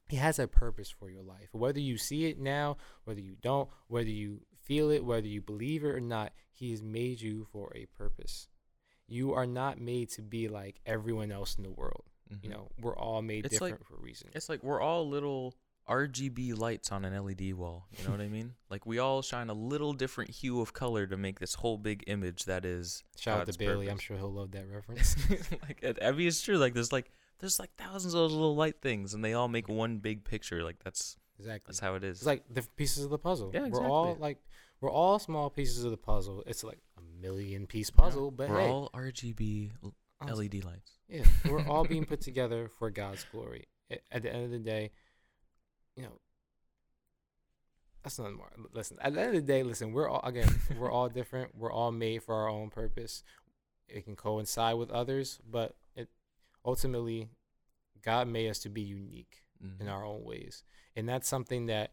He 0.09 0.17
has 0.17 0.39
a 0.39 0.47
purpose 0.47 0.89
for 0.89 1.09
your 1.09 1.23
life. 1.23 1.49
Whether 1.53 1.79
you 1.79 1.97
see 1.97 2.25
it 2.25 2.37
now, 2.37 2.75
whether 3.05 3.21
you 3.21 3.37
don't, 3.41 3.69
whether 3.87 4.09
you 4.09 4.41
feel 4.61 4.89
it, 4.89 5.05
whether 5.05 5.27
you 5.27 5.41
believe 5.41 5.83
it 5.85 5.87
or 5.89 6.01
not, 6.01 6.33
he 6.51 6.71
has 6.71 6.81
made 6.83 7.21
you 7.21 7.47
for 7.51 7.71
a 7.75 7.85
purpose. 7.97 8.49
You 9.07 9.33
are 9.33 9.45
not 9.47 9.79
made 9.79 10.09
to 10.11 10.21
be 10.21 10.49
like 10.49 10.81
everyone 10.85 11.31
else 11.31 11.55
in 11.55 11.63
the 11.63 11.71
world. 11.71 12.03
You 12.29 12.37
Mhm. 12.37 12.49
know, 12.49 12.71
we're 12.79 12.95
all 12.97 13.21
made 13.21 13.45
It's 13.45 13.61
like- 13.61 13.73
different 13.73 13.87
for 13.87 13.95
a 13.95 14.01
reason. 14.01 14.29
It's 14.33 14.49
like 14.49 14.63
we're 14.63 14.81
all 14.81 15.07
little 15.07 15.55
RGB 15.91 16.57
lights 16.57 16.91
on 16.91 17.03
an 17.03 17.13
LED 17.13 17.53
wall. 17.53 17.87
You 17.97 18.05
know 18.05 18.11
what 18.11 18.21
I 18.21 18.27
mean? 18.27 18.53
Like 18.71 18.85
we 18.85 18.99
all 18.99 19.21
shine 19.21 19.49
a 19.49 19.53
little 19.53 19.91
different 19.91 20.29
hue 20.29 20.61
of 20.61 20.71
color 20.71 21.05
to 21.05 21.17
make 21.17 21.39
this 21.39 21.55
whole 21.55 21.77
big 21.77 22.05
image 22.07 22.45
that 22.45 22.63
is. 22.63 23.03
Shout 23.19 23.41
out 23.41 23.51
to 23.51 23.59
Bailey. 23.59 23.89
I'm 23.89 23.97
sure 23.97 24.15
he'll 24.15 24.31
love 24.31 24.51
that 24.51 24.65
reference. 24.73 25.17
like 25.67 25.79
it, 25.83 25.99
I 26.01 26.11
mean, 26.11 26.29
it's 26.29 26.41
true. 26.41 26.57
Like 26.57 26.73
there's 26.73 26.93
like 26.93 27.11
there's 27.39 27.59
like 27.59 27.71
thousands 27.77 28.13
of 28.13 28.21
those 28.21 28.31
little 28.31 28.55
light 28.55 28.81
things, 28.81 29.13
and 29.13 29.25
they 29.25 29.33
all 29.33 29.49
make 29.49 29.67
one 29.67 29.97
big 29.97 30.23
picture. 30.23 30.63
Like 30.63 30.81
that's 30.81 31.17
exactly. 31.37 31.63
that's 31.67 31.81
how 31.81 31.95
it 31.95 32.03
is. 32.05 32.19
It's 32.19 32.25
like 32.25 32.47
different 32.47 32.77
pieces 32.77 33.03
of 33.03 33.09
the 33.09 33.17
puzzle. 33.17 33.51
Yeah, 33.53 33.67
We're 33.67 33.85
all 33.85 34.15
like 34.17 34.37
we're 34.79 34.89
all 34.91 35.19
small 35.19 35.49
pieces 35.49 35.83
of 35.83 35.91
the 35.91 35.97
puzzle. 35.97 36.43
It's 36.47 36.63
like 36.63 36.79
a 36.97 37.21
million 37.21 37.67
piece 37.67 37.89
puzzle, 37.89 38.31
but 38.31 38.49
we're 38.49 38.61
hey, 38.61 38.69
all 38.69 38.89
RGB 38.93 39.71
LED 40.25 40.63
lights. 40.63 40.93
Yeah, 41.09 41.25
we're 41.49 41.67
all 41.67 41.83
being 41.83 42.05
put 42.05 42.21
together 42.29 42.69
for 42.79 42.89
God's 42.89 43.25
glory. 43.33 43.67
At 44.11 44.23
the 44.23 44.33
end 44.33 44.45
of 44.45 44.51
the 44.51 44.59
day, 44.59 44.91
you 45.95 46.03
know, 46.03 46.19
that's 48.03 48.17
nothing 48.17 48.35
more. 48.37 48.51
Listen, 48.73 48.97
at 49.01 49.13
the 49.13 49.19
end 49.21 49.29
of 49.29 49.35
the 49.35 49.41
day, 49.41 49.63
listen, 49.63 49.93
we're 49.93 50.09
all 50.09 50.21
again, 50.23 50.47
we're 50.79 50.91
all 50.91 51.09
different. 51.09 51.55
We're 51.55 51.71
all 51.71 51.91
made 51.91 52.23
for 52.23 52.33
our 52.35 52.49
own 52.49 52.69
purpose. 52.69 53.23
It 53.87 54.05
can 54.05 54.15
coincide 54.15 54.75
with 54.77 54.89
others, 54.89 55.39
but 55.49 55.75
it 55.95 56.09
ultimately, 56.65 57.29
God 58.01 58.27
made 58.27 58.49
us 58.49 58.59
to 58.59 58.69
be 58.69 58.81
unique 58.81 59.43
in 59.79 59.85
Mhm. 59.85 59.91
our 59.91 60.03
own 60.03 60.23
ways, 60.23 60.63
and 60.95 61.07
that's 61.07 61.27
something 61.27 61.67
that 61.67 61.91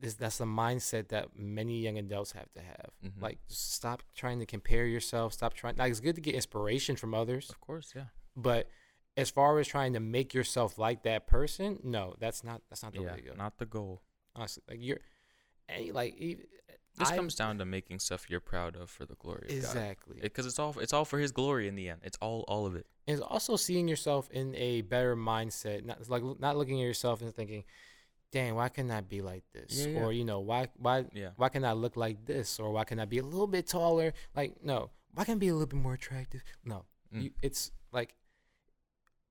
is 0.00 0.16
that's 0.16 0.38
the 0.38 0.44
mindset 0.44 1.08
that 1.08 1.38
many 1.38 1.80
young 1.80 1.96
adults 1.96 2.32
have 2.32 2.52
to 2.52 2.60
have. 2.60 2.90
Mhm. 3.02 3.22
Like, 3.22 3.38
stop 3.48 4.02
trying 4.14 4.40
to 4.40 4.46
compare 4.46 4.84
yourself. 4.86 5.32
Stop 5.32 5.54
trying. 5.54 5.76
Like, 5.76 5.90
it's 5.90 6.00
good 6.00 6.16
to 6.16 6.20
get 6.20 6.34
inspiration 6.34 6.96
from 6.96 7.14
others, 7.14 7.48
Of 7.48 7.60
course, 7.60 7.92
yeah. 7.96 8.08
but 8.36 8.68
as 9.16 9.30
far 9.30 9.58
as 9.58 9.66
trying 9.66 9.92
to 9.94 10.00
make 10.00 10.34
yourself 10.34 10.78
like 10.78 11.02
that 11.04 11.26
person, 11.26 11.78
no, 11.82 12.14
that's 12.18 12.44
not 12.44 12.62
that's 12.68 12.82
not 12.82 12.92
the 12.94 13.00
Yeah, 13.02 13.12
way 13.14 13.20
to 13.20 13.28
go. 13.30 13.34
not 13.34 13.58
the 13.58 13.66
goal. 13.66 14.02
Honestly, 14.34 14.62
like 14.68 14.78
you're, 14.80 14.98
and 15.68 15.92
like 15.94 16.18
This 16.98 17.10
I- 17.10 17.16
comes 17.16 17.34
down 17.34 17.58
to 17.58 17.64
making 17.64 17.98
stuff 17.98 18.28
you're 18.30 18.40
proud 18.40 18.74
of 18.76 18.88
for 18.90 19.04
the 19.06 19.14
glory 19.16 19.42
of 19.42 19.48
God. 19.48 19.56
exactly. 19.56 20.18
Because 20.20 20.46
it's 20.46 20.58
all 20.58 20.74
it's 20.78 20.92
all 20.92 21.04
for 21.04 21.18
His 21.18 21.32
glory 21.32 21.68
in 21.68 21.74
the 21.74 21.88
end. 21.88 22.00
It's 22.04 22.18
all 22.20 22.44
all 22.48 22.66
of 22.66 22.74
it. 22.74 22.86
And 23.06 23.18
it's 23.18 23.26
also 23.26 23.56
seeing 23.56 23.86
yourself 23.88 24.28
in 24.30 24.54
a 24.56 24.82
better 24.82 25.14
mindset, 25.16 25.84
not 25.84 26.08
like 26.08 26.22
not 26.40 26.56
looking 26.56 26.80
at 26.80 26.84
yourself 26.84 27.20
and 27.22 27.34
thinking, 27.34 27.64
"Dang, 28.32 28.54
why 28.54 28.68
can 28.68 28.90
I 28.90 29.00
be 29.02 29.20
like 29.22 29.44
this?" 29.52 29.86
Yeah, 29.86 29.88
yeah. 29.92 30.00
Or 30.04 30.12
you 30.12 30.24
know, 30.24 30.40
why 30.40 30.68
why 30.76 31.06
Yeah. 31.12 31.30
why 31.36 31.48
can 31.50 31.64
I 31.64 31.72
look 31.72 31.96
like 31.96 32.24
this? 32.26 32.58
Or 32.60 32.70
why 32.72 32.84
can 32.84 32.98
I 32.98 33.04
be 33.04 33.18
a 33.18 33.22
little 33.24 33.46
bit 33.46 33.66
taller? 33.66 34.12
Like 34.34 34.62
no, 34.62 34.90
why 35.14 35.24
can 35.24 35.34
I 35.34 35.38
be 35.38 35.48
a 35.48 35.52
little 35.54 35.66
bit 35.68 35.80
more 35.80 35.94
attractive? 35.94 36.42
No, 36.64 36.84
Mm. 37.14 37.22
you, 37.22 37.30
it's 37.42 37.70
like 37.92 38.14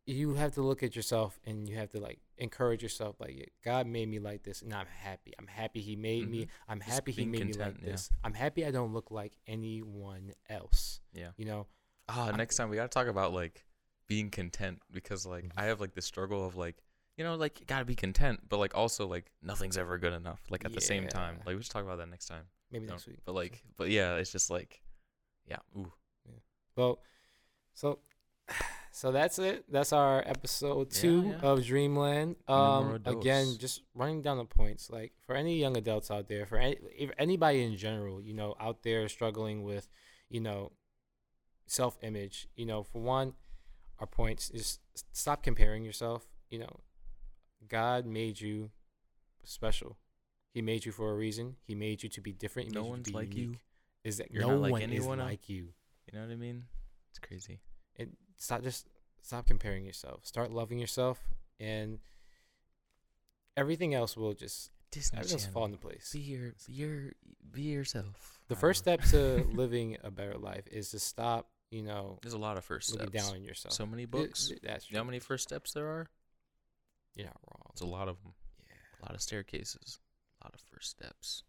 you 0.07 0.35
have 0.35 0.53
to 0.53 0.61
look 0.61 0.83
at 0.83 0.95
yourself 0.95 1.39
and 1.45 1.67
you 1.67 1.75
have 1.77 1.89
to 1.91 1.99
like 1.99 2.19
encourage 2.37 2.83
yourself 2.83 3.15
like 3.19 3.51
god 3.63 3.87
made 3.87 4.07
me 4.07 4.19
like 4.19 4.43
this 4.43 4.61
and 4.61 4.73
i'm 4.73 4.85
happy 5.01 5.33
i'm 5.39 5.47
happy 5.47 5.81
he 5.81 5.95
made 5.95 6.29
me 6.29 6.41
Mhm. 6.45 6.47
i'm 6.67 6.79
Just 6.79 6.91
happy 6.91 7.11
he 7.11 7.25
made 7.25 7.45
me 7.47 7.53
content, 7.53 7.75
like 7.77 7.83
yeah. 7.85 7.91
this 7.93 8.09
i'm 8.23 8.33
happy 8.33 8.65
i 8.65 8.71
don't 8.71 8.93
look 8.93 9.09
like 9.09 9.33
anyone 9.47 10.33
else 10.49 10.99
Yeah. 11.13 11.29
you 11.37 11.45
know 11.45 11.67
Ah, 12.07 12.29
next 12.31 12.55
time 12.57 12.69
we 12.69 12.75
gotta 12.75 12.87
talk 12.89 13.07
about 13.07 13.33
like 13.33 13.65
being 14.07 14.29
content 14.29 14.79
because 14.91 15.25
like 15.25 15.45
Mm-hmm. 15.45 15.59
I 15.59 15.63
have 15.65 15.81
like 15.81 15.93
this 15.95 16.05
struggle 16.05 16.45
of 16.45 16.55
like 16.55 16.75
you 17.17 17.23
know 17.23 17.33
like 17.35 17.63
gotta 17.65 17.85
be 17.85 17.95
content, 17.95 18.41
but 18.47 18.57
like 18.59 18.75
also 18.75 19.07
like 19.07 19.31
nothing's 19.41 19.75
ever 19.77 19.97
good 19.97 20.13
enough. 20.13 20.41
Like 20.51 20.65
at 20.65 20.73
the 20.73 20.81
same 20.81 21.07
time, 21.07 21.39
like 21.47 21.55
we 21.55 21.63
should 21.63 21.71
talk 21.71 21.83
about 21.83 21.97
that 21.97 22.09
next 22.09 22.27
time. 22.27 22.43
maybe 22.71 22.85
next 22.85 23.07
week 23.07 23.19
But 23.25 23.33
like, 23.33 23.63
but 23.77 23.89
yeah, 23.89 24.15
it's 24.17 24.31
just 24.31 24.49
like, 24.51 24.81
yeah, 25.47 25.57
ooh, 25.77 25.91
well 26.75 26.99
so 27.73 27.99
so 28.95 29.11
that's 29.11 29.39
it. 29.39 29.65
That's 29.69 29.91
our 29.91 30.23
episode 30.25 30.89
two 30.89 31.35
yeah. 31.35 31.49
of 31.49 31.65
dreamland. 31.65 32.37
Um 32.47 33.01
again 33.05 33.57
just 33.59 33.81
running 33.93 34.21
down 34.21 34.37
the 34.37 34.45
points. 34.45 34.89
Like 34.89 35.11
for 35.25 35.35
any 35.35 35.59
young 35.59 35.75
adults 35.75 36.09
out 36.09 36.29
there 36.29 36.45
for 36.45 36.57
any, 36.57 36.77
if 36.97 37.11
anybody 37.19 37.61
in 37.61 37.75
general 37.75 38.21
you 38.21 38.33
know 38.33 38.55
out 38.57 38.83
there 38.83 39.09
struggling 39.09 39.63
with 39.63 39.89
you 40.29 40.39
know 40.39 40.71
self 41.67 41.97
image 42.03 42.47
you 42.55 42.65
know 42.65 42.83
for 42.83 43.01
one 43.01 43.33
our 43.99 44.07
points 44.07 44.49
is 44.51 44.79
stop 45.11 45.43
comparing 45.43 45.83
yourself. 45.83 46.25
You 46.49 46.59
know 46.59 46.79
god 47.67 48.05
made 48.05 48.39
you 48.39 48.71
special. 49.43 49.97
He 50.53 50.61
made 50.61 50.85
you 50.85 50.93
for 50.93 51.11
a 51.11 51.15
reason. 51.15 51.57
He 51.67 51.75
made 51.75 52.01
you 52.01 52.07
to 52.07 52.21
be 52.21 52.31
different. 52.31 52.69
He 52.69 52.73
No 52.73 52.85
one's 52.85 53.07
you 53.09 53.11
to 53.13 53.19
be 53.19 53.25
like 53.25 53.35
you. 53.35 53.55
is 54.05 54.19
that 54.19 54.31
You're 54.31 54.43
no 54.43 54.51
not 54.51 54.61
like 54.61 54.71
one 54.71 54.81
anyone 54.83 55.19
is 55.19 55.25
like 55.25 55.49
you. 55.49 55.73
You 56.07 56.17
know 56.17 56.25
what 56.25 56.31
I 56.31 56.37
mean? 56.37 56.63
It's 57.09 57.19
crazy. 57.19 57.59
and 57.97 58.15
stop 58.37 58.61
just 58.63 58.87
stop 59.21 59.45
comparing 59.47 59.85
yourself 59.85 60.25
start 60.25 60.51
loving 60.51 60.77
yourself 60.79 61.19
and 61.59 61.99
everything 63.57 63.93
else 63.93 64.15
will 64.17 64.33
just 64.33 64.71
Disney 64.91 65.19
everything's 65.19 65.45
fall 65.47 65.65
into 65.65 65.77
place 65.77 66.11
Be 66.13 66.19
your, 66.19 66.53
be 66.67 66.73
your, 66.73 67.11
be 67.51 67.61
yourself. 67.63 68.39
the 68.47 68.55
I 68.55 68.59
first 68.59 68.85
know. 68.85 68.95
step 68.97 69.09
to 69.11 69.47
living 69.53 69.97
a 70.03 70.11
better 70.11 70.37
life 70.37 70.67
is 70.71 70.89
to 70.91 70.99
stop 70.99 71.49
you 71.71 71.81
know 71.81 72.19
There's 72.21 72.33
a 72.33 72.37
lot 72.37 72.57
of 72.57 72.63
first 72.63 72.91
looking 72.91 73.09
steps. 73.09 73.25
down 73.27 73.35
on 73.35 73.43
yourself 73.43 73.73
So 73.73 73.85
many 73.85 74.03
Th- 74.03 74.11
books. 74.11 74.47
th- 74.49 74.59
that's 74.61 74.89
You 74.89 74.95
know 74.95 75.01
how 75.01 75.05
many 75.05 75.19
first 75.19 75.43
steps 75.47 75.73
there 75.73 75.87
are? 75.87 76.07
you're 77.15 77.27
not 77.27 77.37
wrong 77.49 77.69
It's 77.71 77.81
a 77.81 77.85
lot 77.85 78.07
of 78.07 78.21
them. 78.23 78.33
yeah 78.67 79.01
A 79.01 79.05
lot 79.05 79.15
of 79.15 79.21
staircases. 79.21 79.99
A 80.41 80.45
lot 80.45 80.53
of 80.53 80.61
first 80.61 80.89
steps. 80.91 81.43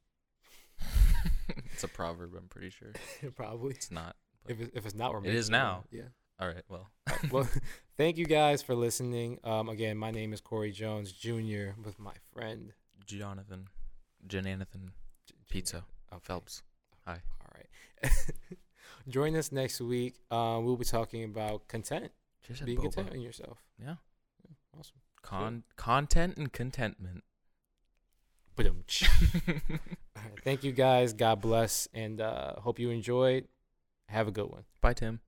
it's 1.72 1.84
a 1.84 1.88
proverb, 1.88 2.34
I'm 2.36 2.48
pretty 2.48 2.70
sure. 2.70 2.92
probably 3.36 3.74
It's 3.74 3.90
not. 3.90 4.16
if, 4.48 4.60
it, 4.60 4.70
if 4.74 4.86
it's 4.86 4.94
not 4.94 5.12
we're 5.12 5.24
It 5.24 5.34
is 5.34 5.50
now. 5.50 5.84
yeah 5.90 6.02
All 6.38 6.48
right, 6.48 6.62
well. 6.68 6.88
well 7.30 7.48
thank 7.96 8.18
you 8.18 8.26
guys 8.26 8.60
for 8.62 8.74
listening 8.74 9.38
um 9.44 9.68
again 9.68 9.96
my 9.96 10.10
name 10.10 10.32
is 10.32 10.40
corey 10.40 10.70
jones 10.72 11.12
jr 11.12 11.70
with 11.84 11.98
my 11.98 12.12
friend 12.34 12.72
Jonathan. 13.06 13.68
Jonathan 14.26 14.90
J- 15.26 15.34
Pizza. 15.48 15.84
Okay. 16.12 16.20
Phelps. 16.22 16.62
Hi. 17.06 17.20
all 17.40 17.52
right 17.54 18.12
join 19.08 19.36
us 19.36 19.52
next 19.52 19.80
week 19.80 20.16
uh, 20.32 20.58
we'll 20.62 20.76
be 20.76 20.84
talking 20.84 21.22
about 21.24 21.68
content 21.68 22.10
Just 22.46 22.62
boba. 22.64 22.82
content 22.82 23.14
in 23.14 23.20
yourself 23.20 23.58
Yeah. 23.80 23.94
awesome 24.78 24.96
Con- 25.22 25.62
content 25.76 26.36
and 26.36 26.52
contentment. 26.52 27.22
But 28.56 28.66
Thank 30.44 30.64
you 30.64 30.72
guys. 30.72 31.12
God 31.12 31.40
bless, 31.42 31.88
and 31.92 32.20
uh, 32.22 32.54
hope 32.60 32.78
you 32.78 32.88
enjoyed. 32.90 33.48
Have 34.08 34.28
a 34.28 34.30
good 34.30 34.48
one. 34.50 34.64
Bye, 34.80 34.94
Tim. 34.94 35.20